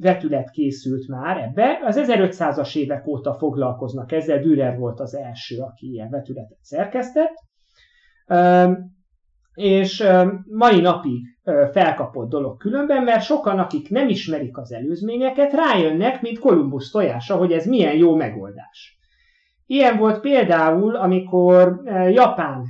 vetület 0.00 0.50
készült 0.50 1.08
már 1.08 1.36
ebbe, 1.36 1.78
az 1.84 2.00
1500-as 2.02 2.76
évek 2.76 3.06
óta 3.06 3.34
foglalkoznak 3.34 4.12
ezzel, 4.12 4.38
Dürer 4.38 4.78
volt 4.78 5.00
az 5.00 5.14
első, 5.14 5.58
aki 5.58 5.90
ilyen 5.90 6.10
vetületet 6.10 6.58
szerkesztett. 6.60 7.34
És 9.54 10.04
mai 10.50 10.80
napig 10.80 11.20
felkapott 11.72 12.28
dolog 12.28 12.56
különben, 12.56 13.02
mert 13.02 13.22
sokan, 13.22 13.58
akik 13.58 13.90
nem 13.90 14.08
ismerik 14.08 14.58
az 14.58 14.72
előzményeket, 14.72 15.52
rájönnek, 15.52 16.22
mint 16.22 16.38
Kolumbusz 16.38 16.90
tojása, 16.90 17.36
hogy 17.36 17.52
ez 17.52 17.66
milyen 17.66 17.96
jó 17.96 18.14
megoldás. 18.14 18.98
Ilyen 19.66 19.96
volt 19.98 20.20
például, 20.20 20.96
amikor 20.96 21.80
japán 22.10 22.64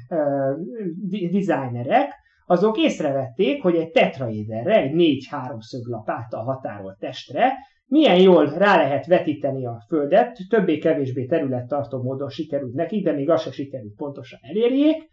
designerek, 1.31 2.13
azok 2.47 2.79
észrevették, 2.79 3.63
hogy 3.63 3.75
egy 3.75 3.91
tetraéderre, 3.91 4.81
egy 4.81 4.93
négy 4.93 5.27
háromszöglap 5.31 6.11
által 6.11 6.45
határolt 6.45 6.99
testre 6.99 7.53
milyen 7.87 8.21
jól 8.21 8.47
rá 8.47 8.77
lehet 8.77 9.07
vetíteni 9.07 9.67
a 9.67 9.85
Földet, 9.89 10.39
többé-kevésbé 10.49 11.27
területtartó 11.27 12.03
módon 12.03 12.29
sikerült 12.29 12.75
nekik, 12.75 13.05
de 13.05 13.13
még 13.13 13.31
az 13.31 13.43
se 13.43 13.51
sikerült 13.51 13.95
pontosan 13.97 14.39
elérjék, 14.43 15.09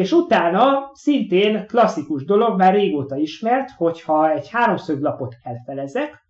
és 0.00 0.12
utána 0.12 0.90
szintén 0.92 1.66
klasszikus 1.66 2.24
dolog, 2.24 2.58
már 2.58 2.74
régóta 2.74 3.16
ismert, 3.16 3.70
hogyha 3.70 4.30
egy 4.32 4.50
háromszöglapot 4.50 5.34
elfelezek, 5.42 6.22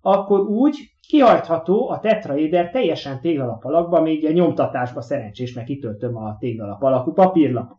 akkor 0.00 0.40
úgy 0.40 0.76
kihajtható 1.08 1.88
a 1.88 1.98
tetraéder 1.98 2.70
teljesen 2.70 3.20
téglalap 3.20 3.64
alakba, 3.64 4.00
még 4.00 4.26
a 4.26 4.30
nyomtatásba 4.30 5.00
szerencsés, 5.00 5.54
mert 5.54 5.66
kitöltöm 5.66 6.16
a 6.16 6.36
téglalap 6.38 6.82
alakú 6.82 7.12
papírlapot. 7.12 7.78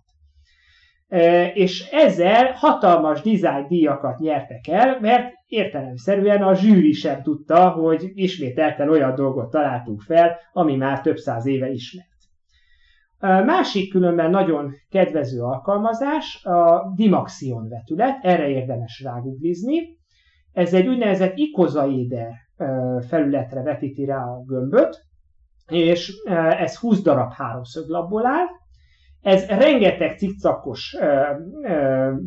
E, 1.08 1.48
és 1.48 1.90
ezzel 1.92 2.52
hatalmas 2.56 3.22
design 3.22 3.68
díjakat 3.68 4.20
nyertek 4.20 4.68
el, 4.68 4.98
mert 5.02 5.34
értelemszerűen 5.48 6.44
a 6.44 6.54
zsűri 6.54 6.92
sem 6.92 7.22
tudta, 7.22 7.70
hogy 7.70 8.12
ismételten 8.14 8.90
olyan 8.90 9.16
dolgot 9.16 9.52
találtunk 9.52 10.02
fel, 10.02 10.38
ami 10.54 10.76
már 10.76 11.02
több 11.02 11.18
száz 11.18 11.46
éve 11.46 11.70
ismert. 11.70 12.09
Másik 13.20 13.92
különben 13.92 14.30
nagyon 14.30 14.72
kedvező 14.90 15.42
alkalmazás 15.42 16.44
a 16.46 16.92
Dimaxion 16.96 17.70
vetület, 17.70 18.24
erre 18.24 18.48
érdemes 18.48 19.02
ráguglizni. 19.04 19.98
Ez 20.52 20.74
egy 20.74 20.88
úgynevezett 20.88 21.38
ikozaéder 21.38 22.32
felületre 23.08 23.62
vetíti 23.62 24.06
rá 24.06 24.24
a 24.24 24.44
gömböt, 24.46 25.06
és 25.68 26.14
ez 26.58 26.78
20 26.78 27.02
darab 27.02 27.32
háromszöglapból 27.32 28.26
áll. 28.26 28.46
Ez 29.22 29.46
rengeteg 29.46 30.18
cikcakos 30.18 30.96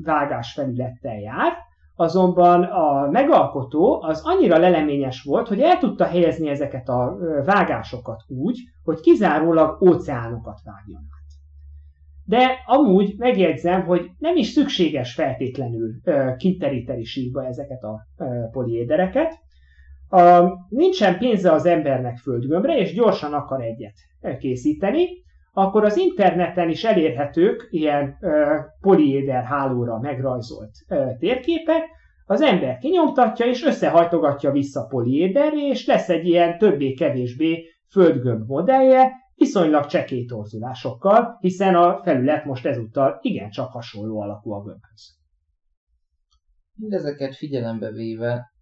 vágás 0.02 0.52
felülettel 0.52 1.20
jár, 1.20 1.52
azonban 2.02 2.62
a 2.62 3.10
megalkotó 3.10 4.02
az 4.02 4.22
annyira 4.24 4.58
leleményes 4.58 5.22
volt, 5.22 5.48
hogy 5.48 5.60
el 5.60 5.78
tudta 5.78 6.04
helyezni 6.04 6.48
ezeket 6.48 6.88
a 6.88 7.16
vágásokat 7.44 8.22
úgy, 8.28 8.58
hogy 8.84 9.00
kizárólag 9.00 9.82
óceánokat 9.82 10.58
vágjon 10.64 11.00
át. 11.00 11.20
De 12.24 12.62
amúgy 12.66 13.14
megjegyzem, 13.18 13.84
hogy 13.84 14.10
nem 14.18 14.36
is 14.36 14.48
szükséges 14.48 15.14
feltétlenül 15.14 15.94
kiteríteni 16.36 17.04
síkba 17.04 17.46
ezeket 17.46 17.82
a 17.82 18.06
poliédereket. 18.50 19.32
A, 20.08 20.42
nincsen 20.68 21.18
pénze 21.18 21.52
az 21.52 21.66
embernek 21.66 22.16
földgömbre, 22.16 22.76
és 22.76 22.94
gyorsan 22.94 23.32
akar 23.32 23.62
egyet 23.62 23.94
készíteni, 24.38 25.08
akkor 25.52 25.84
az 25.84 25.96
interneten 25.96 26.68
is 26.68 26.84
elérhetők 26.84 27.68
ilyen 27.70 28.16
ö, 28.20 28.58
poliéder 28.80 29.44
hálóra 29.44 29.98
megrajzolt 29.98 30.70
ö, 30.88 31.04
térképek, 31.18 31.82
az 32.26 32.40
ember 32.40 32.78
kinyomtatja 32.78 33.46
és 33.46 33.64
összehajtogatja 33.64 34.50
vissza 34.50 34.86
poliéderre, 34.86 35.66
és 35.68 35.86
lesz 35.86 36.08
egy 36.08 36.26
ilyen 36.26 36.58
többé-kevésbé 36.58 37.64
földgömb 37.90 38.48
modellje, 38.48 39.12
viszonylag 39.34 39.86
csekély 39.86 40.24
torzulásokkal, 40.24 41.36
hiszen 41.40 41.74
a 41.74 42.02
felület 42.02 42.44
most 42.44 42.66
ezúttal 42.66 43.18
igencsak 43.20 43.70
hasonló 43.70 44.20
alakú 44.20 44.52
a 44.52 44.62
gömbhöz. 44.62 45.20
Mindezeket 46.74 47.36
figyelembe 47.36 47.90
véve 47.90 48.52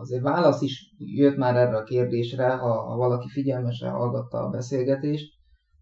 azért 0.00 0.22
válasz 0.22 0.62
is 0.62 0.94
jött 0.98 1.36
már 1.36 1.56
erre 1.56 1.76
a 1.76 1.82
kérdésre, 1.82 2.50
ha, 2.50 2.82
ha 2.82 2.96
valaki 2.96 3.28
figyelmesen 3.28 3.90
hallgatta 3.90 4.38
a 4.38 4.50
beszélgetést, 4.50 5.32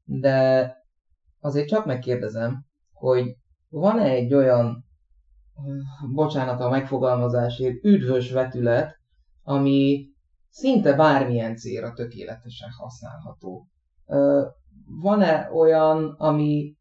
de 0.04 0.76
azért 1.40 1.68
csak 1.68 1.86
megkérdezem, 1.86 2.64
hogy 2.92 3.36
van-e 3.68 4.04
egy 4.04 4.34
olyan, 4.34 4.84
bocsánat 6.14 6.60
a 6.60 6.68
megfogalmazásért, 6.68 7.84
üdvös 7.84 8.30
vetület, 8.32 8.98
ami 9.42 10.08
szinte 10.48 10.92
bármilyen 10.92 11.56
célra 11.56 11.92
tökéletesen 11.92 12.68
használható. 12.70 13.66
Van-e 15.00 15.50
olyan, 15.52 16.14
ami 16.18 16.74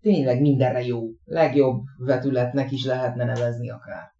tényleg 0.00 0.40
mindenre 0.40 0.84
jó, 0.84 1.02
legjobb 1.24 1.82
vetületnek 1.96 2.70
is 2.70 2.84
lehetne 2.84 3.24
nevezni 3.24 3.70
akár? 3.70 4.18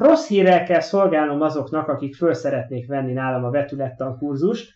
Rossz 0.00 0.28
hírrel 0.28 0.64
kell 0.64 0.80
szolgálnom 0.80 1.40
azoknak, 1.40 1.88
akik 1.88 2.14
föl 2.14 2.34
szeretnék 2.34 2.86
venni 2.86 3.12
nálam 3.12 3.44
a 3.44 3.50
vetülettan 3.50 4.18
kurzust, 4.18 4.72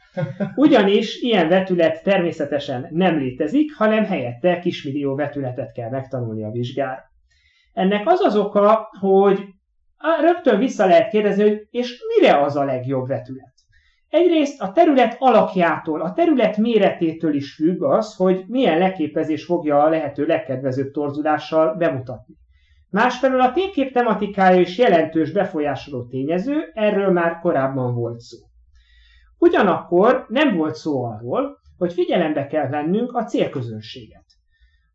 ugyanis 0.57 1.21
ilyen 1.21 1.49
vetület 1.49 2.03
természetesen 2.03 2.87
nem 2.91 3.19
létezik, 3.19 3.75
hanem 3.77 4.05
helyette 4.05 4.59
kismillió 4.59 5.15
vetületet 5.15 5.73
kell 5.73 5.91
megtanulni 5.91 6.45
a 6.45 6.51
vizsgára. 6.51 7.03
Ennek 7.73 8.09
az 8.09 8.21
az 8.21 8.37
oka, 8.37 8.89
hogy 9.01 9.45
rögtön 10.21 10.59
vissza 10.59 10.87
lehet 10.87 11.11
kérdezni, 11.11 11.43
hogy 11.43 11.67
és 11.71 12.03
mire 12.17 12.43
az 12.43 12.57
a 12.57 12.65
legjobb 12.65 13.07
vetület? 13.07 13.53
Egyrészt 14.09 14.61
a 14.61 14.73
terület 14.73 15.17
alakjától, 15.19 16.01
a 16.01 16.13
terület 16.13 16.57
méretétől 16.57 17.35
is 17.35 17.55
függ 17.55 17.83
az, 17.83 18.15
hogy 18.17 18.45
milyen 18.47 18.79
leképezés 18.79 19.45
fogja 19.45 19.83
a 19.83 19.89
lehető 19.89 20.27
legkedvezőbb 20.27 20.91
torzulással 20.91 21.75
bemutatni. 21.75 22.35
Másfelől 22.95 23.41
a 23.41 23.53
térkép 23.53 23.93
tematikája 23.93 24.61
is 24.61 24.79
jelentős 24.79 25.33
befolyásoló 25.33 26.07
tényező, 26.07 26.71
erről 26.75 27.11
már 27.11 27.39
korábban 27.39 27.95
volt 27.95 28.21
szó. 28.21 28.39
Ugyanakkor 29.39 30.27
nem 30.29 30.57
volt 30.57 30.75
szó 30.75 31.05
arról, 31.05 31.59
hogy 31.77 31.93
figyelembe 31.93 32.47
kell 32.47 32.69
vennünk 32.69 33.13
a 33.13 33.25
célközönséget. 33.25 34.25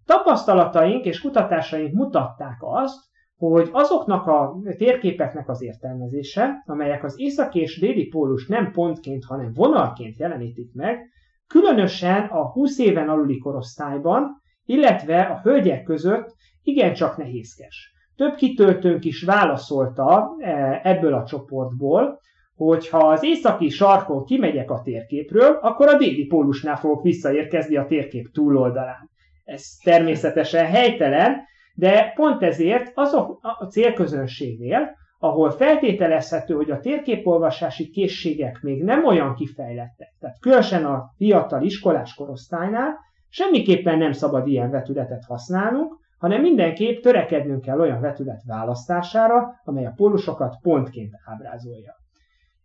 Tapasztalataink 0.06 1.06
és 1.06 1.22
kutatásaink 1.22 1.94
mutatták 1.94 2.58
azt, 2.60 3.00
hogy 3.38 3.70
azoknak 3.72 4.28
a 4.28 4.56
térképeknek 4.78 5.50
az 5.50 5.62
értelmezése, 5.62 6.64
amelyek 6.66 7.04
az 7.04 7.20
északi 7.20 7.60
és 7.60 7.80
déli 7.80 8.08
pólus 8.08 8.48
nem 8.48 8.72
pontként, 8.72 9.26
hanem 9.26 9.54
vonalként 9.54 10.18
jelenítik 10.18 10.74
meg, 10.74 11.10
különösen 11.48 12.26
a 12.26 12.52
20 12.52 12.80
éven 12.80 13.10
aluli 13.10 13.38
korosztályban, 13.38 14.42
illetve 14.70 15.22
a 15.22 15.40
hölgyek 15.44 15.84
között 15.84 16.36
igencsak 16.64 17.18
nehézkes. 17.18 17.94
Több 18.16 18.36
kitöltőnk 18.36 19.06
is 19.06 19.24
válaszolta 19.24 20.36
e, 20.40 20.80
ebből 20.84 21.14
a 21.14 21.26
csoportból, 21.26 22.20
hogy 22.56 22.90
ha 22.90 22.98
az 22.98 23.24
északi 23.24 23.70
sarkon 23.70 24.26
kimegyek 24.26 24.72
a 24.72 24.82
térképről, 24.82 25.60
akkor 25.62 25.88
a 25.88 25.98
déli 25.98 26.26
pólusnál 26.26 26.78
fogok 26.78 27.04
visszaérkezni 27.04 27.78
a 27.78 27.86
térkép 27.86 28.32
túloldalán. 28.32 29.10
Ez 29.46 29.64
természetesen 29.84 30.66
helytelen, 30.66 31.36
de 31.74 32.12
pont 32.16 32.44
ezért 32.44 32.92
azok 32.96 33.40
a 33.42 33.66
célközönségnél, 33.66 34.98
ahol 35.20 35.52
feltételezhető, 35.52 36.54
hogy 36.54 36.72
a 36.72 36.80
térképolvasási 36.80 37.90
készségek 37.90 38.60
még 38.62 38.84
nem 38.84 39.06
olyan 39.06 39.36
kifejlettek, 39.36 40.14
tehát 40.20 40.40
különösen 40.40 40.86
a 40.86 41.14
fiatal 41.18 41.64
iskolás 41.64 42.14
korosztálynál, 42.14 43.08
semmiképpen 43.30 43.98
nem 43.98 44.12
szabad 44.12 44.48
ilyen 44.48 44.70
vetületet 44.70 45.26
használnunk, 45.26 45.98
hanem 46.18 46.42
mindenképp 46.42 47.02
törekednünk 47.02 47.62
kell 47.62 47.80
olyan 47.80 48.02
vetület 48.02 48.42
választására, 48.46 49.60
amely 49.64 49.86
a 49.86 49.94
pólusokat 49.96 50.56
pontként 50.62 51.14
ábrázolja. 51.26 51.96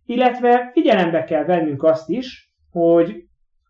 Illetve 0.05 0.71
figyelembe 0.73 1.25
kell 1.25 1.45
vennünk 1.45 1.83
azt 1.83 2.09
is, 2.09 2.53
hogy 2.71 3.15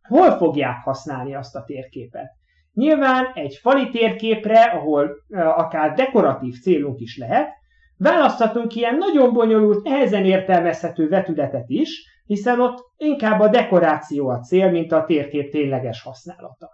hol 0.08 0.30
fogják 0.30 0.82
használni 0.82 1.34
azt 1.34 1.56
a 1.56 1.64
térképet. 1.64 2.30
Nyilván 2.72 3.26
egy 3.34 3.58
fali 3.62 3.88
térképre, 3.88 4.62
ahol 4.62 5.10
akár 5.34 5.94
dekoratív 5.94 6.54
célunk 6.62 7.00
is 7.00 7.18
lehet, 7.18 7.48
választhatunk 7.96 8.74
ilyen 8.74 8.96
nagyon 8.96 9.32
bonyolult, 9.32 9.82
nehezen 9.82 10.24
értelmezhető 10.24 11.08
vetületet 11.08 11.68
is, 11.68 12.12
hiszen 12.26 12.60
ott 12.60 12.78
inkább 12.96 13.40
a 13.40 13.48
dekoráció 13.48 14.28
a 14.28 14.40
cél, 14.40 14.70
mint 14.70 14.92
a 14.92 15.04
térkép 15.04 15.50
tényleges 15.50 16.02
használata. 16.02 16.68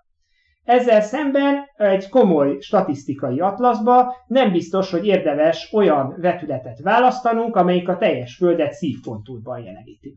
Ezzel 0.70 1.00
szemben 1.00 1.56
egy 1.76 2.08
komoly 2.08 2.56
statisztikai 2.60 3.40
atlaszba 3.40 4.14
nem 4.26 4.52
biztos, 4.52 4.90
hogy 4.90 5.06
érdemes 5.06 5.72
olyan 5.72 6.14
vetületet 6.20 6.80
választanunk, 6.80 7.56
amelyik 7.56 7.88
a 7.88 7.96
teljes 7.96 8.36
földet 8.36 8.72
szívkonturban 8.72 9.62
jeleníti. 9.62 10.16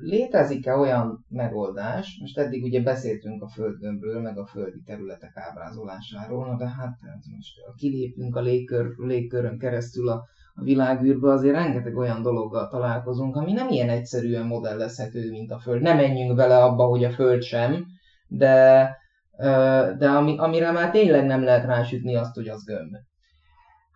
Létezik-e 0.00 0.74
olyan 0.74 1.24
megoldás, 1.28 2.18
most 2.20 2.38
eddig 2.38 2.62
ugye 2.62 2.82
beszéltünk 2.82 3.42
a 3.42 3.48
földgömbről, 3.48 4.20
meg 4.20 4.38
a 4.38 4.46
földi 4.46 4.82
területek 4.86 5.32
ábrázolásáról, 5.34 6.46
na 6.46 6.56
de 6.56 6.68
hát 6.68 6.96
most 7.36 7.54
kilépünk 7.76 8.36
a 8.36 8.40
légkör, 8.40 8.86
légkörön 8.96 9.58
keresztül 9.58 10.08
a, 10.08 10.24
a 10.54 10.62
világűrbe, 10.62 11.30
azért 11.32 11.54
rengeteg 11.54 11.96
olyan 11.96 12.22
dologgal 12.22 12.68
találkozunk, 12.68 13.36
ami 13.36 13.52
nem 13.52 13.68
ilyen 13.68 13.88
egyszerűen 13.88 14.46
modellezhető, 14.46 15.30
mint 15.30 15.50
a 15.50 15.58
Föld. 15.58 15.82
Nem 15.82 15.96
menjünk 15.96 16.36
bele 16.36 16.58
abba, 16.58 16.84
hogy 16.84 17.04
a 17.04 17.10
Föld 17.10 17.42
sem, 17.42 17.86
de 18.26 18.96
de 19.98 20.08
ami, 20.08 20.38
amire 20.38 20.70
már 20.70 20.90
tényleg 20.90 21.26
nem 21.26 21.42
lehet 21.42 21.66
rásütni 21.66 22.14
azt, 22.14 22.34
hogy 22.34 22.48
az 22.48 22.64
gömb. 22.64 22.94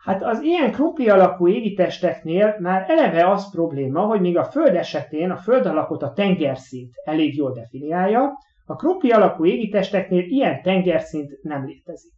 Hát 0.05 0.23
az 0.23 0.41
ilyen 0.41 0.73
krumpli 0.73 1.09
alakú 1.09 1.49
égitesteknél 1.49 2.57
már 2.59 2.85
eleve 2.89 3.31
az 3.31 3.51
probléma, 3.51 4.01
hogy 4.01 4.21
még 4.21 4.37
a 4.37 4.45
Föld 4.45 4.75
esetén 4.75 5.31
a 5.31 5.37
Föld 5.37 5.67
alakot 5.67 6.03
a 6.03 6.13
tengerszint 6.13 6.91
elég 7.05 7.37
jól 7.37 7.53
definiálja, 7.53 8.33
a 8.67 8.75
krumpli 8.75 9.11
alakú 9.11 9.45
égitesteknél 9.45 10.25
ilyen 10.25 10.63
tengerszint 10.63 11.43
nem 11.43 11.65
létezik. 11.65 12.13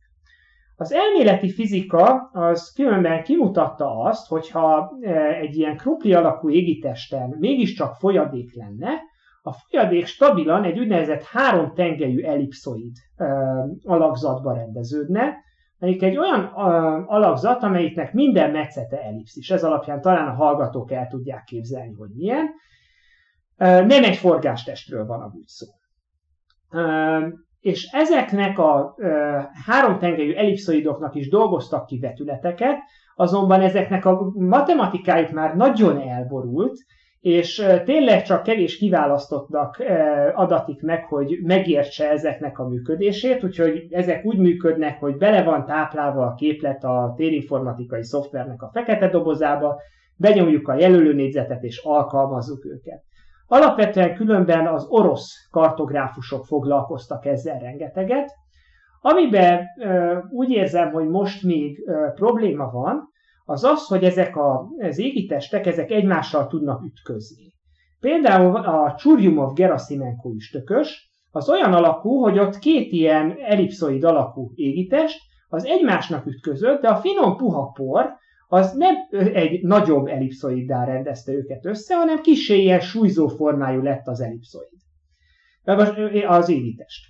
Az 0.77 0.93
elméleti 0.93 1.51
fizika 1.51 2.31
az 2.33 2.73
különben 2.75 3.23
kimutatta 3.23 3.99
azt, 4.01 4.29
hogyha 4.29 4.93
egy 5.41 5.57
ilyen 5.57 5.77
krumpli 5.77 6.15
alakú 6.15 6.51
égitesten 6.51 7.37
mégiscsak 7.39 7.95
folyadék 7.95 8.55
lenne, 8.55 8.91
a 9.47 9.53
folyadék 9.53 10.07
stabilan 10.07 10.65
egy 10.65 10.79
úgynevezett 10.79 11.23
három 11.23 11.75
tengelyű 11.75 12.23
ellipszoid 12.23 12.93
alakzatba 13.83 14.53
rendeződne, 14.53 15.35
amelyik 15.79 16.03
egy 16.03 16.17
olyan 16.17 16.45
alakzat, 17.07 17.63
amelyiknek 17.63 18.13
minden 18.13 18.51
metszete 18.51 19.03
ellipszis. 19.03 19.51
Ez 19.51 19.65
alapján 19.65 20.01
talán 20.01 20.29
a 20.29 20.35
hallgatók 20.35 20.93
el 20.93 21.07
tudják 21.09 21.45
képzelni, 21.45 21.93
hogy 21.93 22.11
milyen. 22.15 22.51
Nem 23.57 24.05
egy 24.05 24.17
forgástestről 24.17 25.07
van 25.07 25.33
úgy 25.35 25.47
szó. 25.47 25.67
És 27.61 27.89
ezeknek 27.93 28.59
a 28.59 28.97
háromtengelyű 29.67 30.33
ellipszoidoknak 30.33 31.15
is 31.15 31.29
dolgoztak 31.29 31.87
ki 31.87 31.99
vetületeket, 31.99 32.79
azonban 33.17 33.61
ezeknek 33.61 34.05
a 34.05 34.33
matematikájuk 34.35 35.31
már 35.31 35.57
nagyon 35.57 36.01
elborult, 36.01 36.77
és 37.25 37.67
tényleg 37.85 38.23
csak 38.23 38.43
kevés 38.43 38.77
kiválasztottnak 38.77 39.83
adatik 40.35 40.83
meg, 40.83 41.05
hogy 41.05 41.39
megértse 41.43 42.11
ezeknek 42.11 42.59
a 42.59 42.69
működését, 42.69 43.45
úgyhogy 43.45 43.87
ezek 43.91 44.25
úgy 44.25 44.39
működnek, 44.39 45.01
hogy 45.01 45.17
bele 45.17 45.43
van 45.43 45.65
táplálva 45.65 46.27
a 46.27 46.35
képlet 46.35 46.85
a 46.85 47.15
térinformatikai 47.17 48.05
szoftvernek 48.05 48.63
a 48.63 48.71
fekete 48.73 49.09
dobozába, 49.09 49.81
benyomjuk 50.17 50.69
a 50.69 50.75
jelölőnégyzetet 50.75 51.63
és 51.63 51.81
alkalmazzuk 51.85 52.65
őket. 52.65 53.03
Alapvetően 53.47 54.15
különben 54.15 54.67
az 54.67 54.87
orosz 54.89 55.49
kartográfusok 55.51 56.45
foglalkoztak 56.45 57.27
ezzel 57.27 57.59
rengeteget, 57.59 58.33
amiben 59.01 59.65
úgy 60.31 60.51
érzem, 60.51 60.91
hogy 60.91 61.09
most 61.09 61.43
még 61.43 61.85
probléma 62.15 62.71
van, 62.71 63.13
az 63.45 63.65
az, 63.65 63.87
hogy 63.87 64.05
ezek 64.05 64.37
a, 64.37 64.69
az 64.79 64.99
égitestek 64.99 65.67
ezek 65.67 65.91
egymással 65.91 66.47
tudnak 66.47 66.85
ütközni. 66.85 67.53
Például 68.01 68.57
a 68.57 68.95
Churyumov 68.97 69.55
Gerasimenko 69.55 70.31
üstökös, 70.31 71.13
az 71.31 71.49
olyan 71.49 71.73
alakú, 71.73 72.23
hogy 72.23 72.39
ott 72.39 72.59
két 72.59 72.93
ilyen 72.93 73.37
ellipszoid 73.39 74.05
alakú 74.05 74.53
égitest, 74.55 75.19
az 75.49 75.65
egymásnak 75.65 76.27
ütközött, 76.27 76.81
de 76.81 76.89
a 76.89 76.97
finom 76.97 77.37
puha 77.37 77.71
por 77.71 78.13
az 78.49 78.73
nem 78.73 78.95
egy 79.35 79.63
nagyobb 79.63 80.07
ellipszoiddá 80.07 80.85
rendezte 80.85 81.33
őket 81.33 81.67
össze, 81.67 81.97
hanem 81.97 82.21
kisé 82.21 82.63
ilyen 82.63 82.81
súlyzó 82.81 83.29
formájú 83.29 83.83
lett 83.83 84.07
az 84.07 84.21
ellipszoid. 84.21 84.79
Az 86.27 86.49
égitest. 86.49 87.05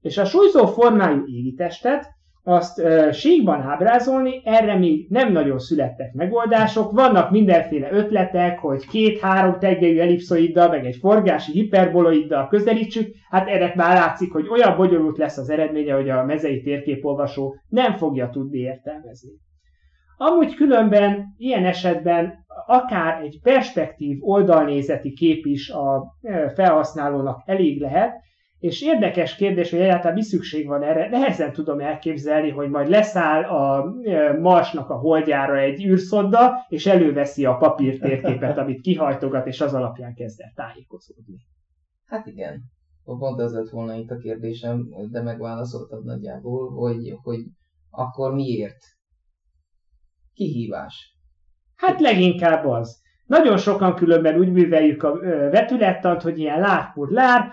És 0.00 0.18
a 0.18 0.24
súlyzó 0.24 0.66
formájú 0.66 1.26
égitestet 1.26 2.06
azt 2.48 2.78
uh, 2.78 3.12
síkban 3.12 3.60
ábrázolni, 3.60 4.42
erre 4.44 4.76
még 4.78 5.06
nem 5.08 5.32
nagyon 5.32 5.58
születtek 5.58 6.12
megoldások, 6.12 6.92
vannak 6.92 7.30
mindenféle 7.30 7.92
ötletek, 7.92 8.58
hogy 8.58 8.86
két-három 8.86 9.58
tengelyű 9.58 9.98
ellipszoiddal, 9.98 10.68
meg 10.68 10.86
egy 10.86 10.96
forgási 10.96 11.52
hiperboloiddal 11.52 12.48
közelítsük, 12.48 13.14
hát 13.30 13.48
ennek 13.48 13.74
már 13.74 13.96
látszik, 13.96 14.32
hogy 14.32 14.48
olyan 14.48 14.76
bonyolult 14.76 15.18
lesz 15.18 15.38
az 15.38 15.50
eredménye, 15.50 15.94
hogy 15.94 16.08
a 16.08 16.24
mezei 16.24 16.62
térképolvasó 16.62 17.56
nem 17.68 17.96
fogja 17.96 18.30
tudni 18.30 18.58
értelmezni. 18.58 19.30
Amúgy 20.16 20.54
különben 20.54 21.34
ilyen 21.36 21.64
esetben 21.64 22.46
akár 22.66 23.22
egy 23.22 23.40
perspektív 23.42 24.18
oldalnézeti 24.20 25.12
kép 25.12 25.46
is 25.46 25.70
a 25.70 26.14
felhasználónak 26.54 27.42
elég 27.46 27.80
lehet, 27.80 28.12
és 28.58 28.82
érdekes 28.82 29.36
kérdés, 29.36 29.70
hogy 29.70 29.80
egyáltalán 29.80 30.14
mi 30.14 30.22
szükség 30.22 30.66
van 30.66 30.82
erre. 30.82 31.08
Nehezen 31.08 31.52
tudom 31.52 31.80
elképzelni, 31.80 32.50
hogy 32.50 32.68
majd 32.70 32.88
leszáll 32.88 33.42
a 33.42 33.94
Marsnak 34.40 34.90
a 34.90 34.98
holdjára 34.98 35.58
egy 35.58 35.84
űrszodda, 35.84 36.52
és 36.68 36.86
előveszi 36.86 37.44
a 37.44 37.56
papírtérképet, 37.56 38.58
amit 38.62 38.80
kihajtogat, 38.80 39.46
és 39.46 39.60
az 39.60 39.74
alapján 39.74 40.14
kezd 40.14 40.40
el 40.40 40.52
tájékozódni. 40.54 41.36
Hát 42.04 42.26
igen. 42.26 42.62
Pont 43.04 43.40
ez 43.40 43.52
lett 43.52 43.68
volna 43.68 43.94
itt 43.94 44.10
a 44.10 44.16
kérdésem, 44.16 44.88
de 45.10 45.22
megválaszoltad 45.22 46.04
nagyjából, 46.04 46.70
hogy, 46.70 47.14
hogy 47.22 47.40
akkor 47.90 48.34
miért? 48.34 48.78
Kihívás. 50.34 51.16
Hát 51.76 52.00
leginkább 52.00 52.64
az. 52.64 53.00
Nagyon 53.26 53.56
sokan 53.56 53.94
különben 53.94 54.38
úgy 54.38 54.52
műveljük 54.52 55.02
a 55.02 55.18
vetülettant, 55.50 56.22
hogy 56.22 56.38
ilyen 56.38 56.60
lárpur 56.60 57.10
lár, 57.10 57.52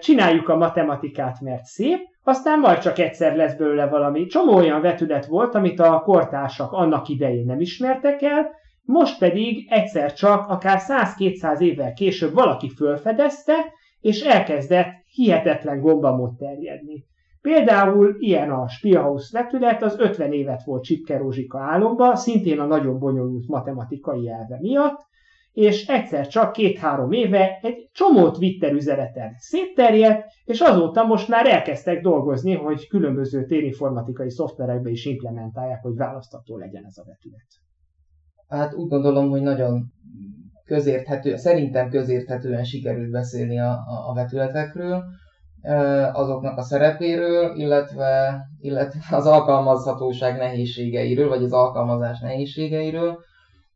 csináljuk 0.00 0.48
a 0.48 0.56
matematikát, 0.56 1.40
mert 1.40 1.64
szép, 1.64 1.98
aztán 2.24 2.58
majd 2.58 2.78
csak 2.78 2.98
egyszer 2.98 3.36
lesz 3.36 3.54
belőle 3.54 3.86
valami. 3.86 4.26
Csomó 4.26 4.54
olyan 4.54 4.80
vetület 4.80 5.26
volt, 5.26 5.54
amit 5.54 5.80
a 5.80 6.00
kortársak 6.04 6.72
annak 6.72 7.08
idején 7.08 7.46
nem 7.46 7.60
ismertek 7.60 8.22
el, 8.22 8.50
most 8.84 9.18
pedig 9.18 9.66
egyszer 9.70 10.12
csak, 10.12 10.48
akár 10.48 10.78
100-200 10.88 11.60
évvel 11.60 11.92
később 11.92 12.32
valaki 12.34 12.68
fölfedezte, 12.68 13.54
és 14.00 14.20
elkezdett 14.20 14.88
hihetetlen 15.06 15.80
gombamot 15.80 16.36
terjedni. 16.36 17.04
Például 17.42 18.16
ilyen 18.18 18.50
a 18.50 18.68
Spielhaus 18.68 19.30
vetület, 19.30 19.82
az 19.82 19.98
50 19.98 20.32
évet 20.32 20.64
volt 20.64 20.84
Csipke 20.84 21.16
Rózsika 21.16 21.60
álomba, 21.60 22.16
szintén 22.16 22.60
a 22.60 22.66
nagyon 22.66 22.98
bonyolult 22.98 23.48
matematikai 23.48 24.28
elve 24.28 24.58
miatt, 24.60 25.00
és 25.52 25.86
egyszer 25.86 26.26
csak 26.26 26.52
két-három 26.52 27.12
éve 27.12 27.58
egy 27.62 27.88
csomó 27.92 28.30
Twitter 28.30 28.72
üzeneten 28.72 29.34
szétterjedt, 29.36 30.26
és 30.44 30.60
azóta 30.60 31.04
most 31.04 31.28
már 31.28 31.46
elkezdtek 31.46 32.02
dolgozni, 32.02 32.54
hogy 32.54 32.88
különböző 32.88 33.44
térinformatikai 33.44 34.30
szoftverekbe 34.30 34.90
is 34.90 35.04
implementálják, 35.04 35.82
hogy 35.82 35.96
választható 35.96 36.56
legyen 36.56 36.84
ez 36.86 36.96
a 36.96 37.04
vetület. 37.06 37.46
Hát 38.48 38.74
úgy 38.74 38.88
gondolom, 38.88 39.30
hogy 39.30 39.42
nagyon 39.42 39.92
közérthető, 40.64 41.36
szerintem 41.36 41.88
közérthetően 41.88 42.64
sikerült 42.64 43.10
beszélni 43.10 43.58
a, 43.58 43.70
a, 43.70 44.10
a 44.10 44.14
vetületekről, 44.14 45.02
azoknak 46.12 46.58
a 46.58 46.62
szerepéről, 46.62 47.56
illetve, 47.56 48.40
illetve 48.60 49.16
az 49.16 49.26
alkalmazhatóság 49.26 50.36
nehézségeiről, 50.36 51.28
vagy 51.28 51.42
az 51.42 51.52
alkalmazás 51.52 52.20
nehézségeiről. 52.20 53.18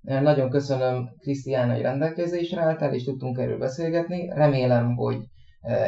Nagyon 0.07 0.51
köszönöm 0.51 1.09
Krisztián, 1.19 1.71
hogy 1.71 1.81
rendelkezésre 1.81 2.61
álltál, 2.61 2.95
és 2.95 3.05
tudtunk 3.05 3.39
erről 3.39 3.59
beszélgetni. 3.59 4.29
Remélem, 4.35 4.95
hogy 4.95 5.17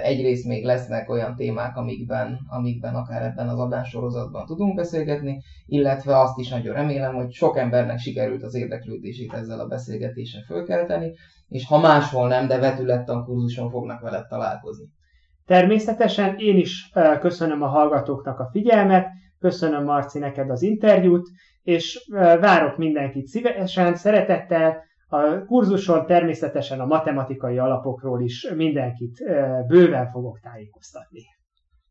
egyrészt 0.02 0.46
még 0.46 0.64
lesznek 0.64 1.10
olyan 1.10 1.34
témák, 1.34 1.76
amikben, 1.76 2.38
amikben 2.48 2.94
akár 2.94 3.22
ebben 3.22 3.48
az 3.48 3.58
adássorozatban 3.58 4.46
tudunk 4.46 4.74
beszélgetni, 4.74 5.42
illetve 5.66 6.18
azt 6.18 6.38
is 6.38 6.48
nagyon 6.48 6.74
remélem, 6.74 7.14
hogy 7.14 7.32
sok 7.32 7.56
embernek 7.58 7.98
sikerült 7.98 8.42
az 8.42 8.54
érdeklődését 8.54 9.32
ezzel 9.32 9.60
a 9.60 9.66
beszélgetéssel 9.66 10.42
fölkelteni, 10.42 11.12
és 11.48 11.66
ha 11.66 11.78
máshol 11.78 12.28
nem, 12.28 12.46
de 12.46 12.58
vetülettan 12.58 13.24
kurzuson 13.24 13.70
fognak 13.70 14.00
veled 14.00 14.26
találkozni. 14.26 14.84
Természetesen 15.46 16.34
én 16.38 16.56
is 16.56 16.92
köszönöm 17.20 17.62
a 17.62 17.68
hallgatóknak 17.68 18.38
a 18.38 18.48
figyelmet, 18.52 19.06
köszönöm 19.40 19.84
Marci 19.84 20.18
neked 20.18 20.50
az 20.50 20.62
interjút, 20.62 21.28
és 21.62 22.10
várok 22.40 22.76
mindenkit 22.76 23.26
szívesen, 23.26 23.94
szeretettel. 23.94 24.86
A 25.10 25.44
kurzuson 25.44 26.06
természetesen 26.06 26.80
a 26.80 26.86
matematikai 26.86 27.58
alapokról 27.58 28.22
is 28.22 28.50
mindenkit 28.56 29.22
bőven 29.66 30.10
fogok 30.10 30.40
tájékoztatni. 30.40 31.20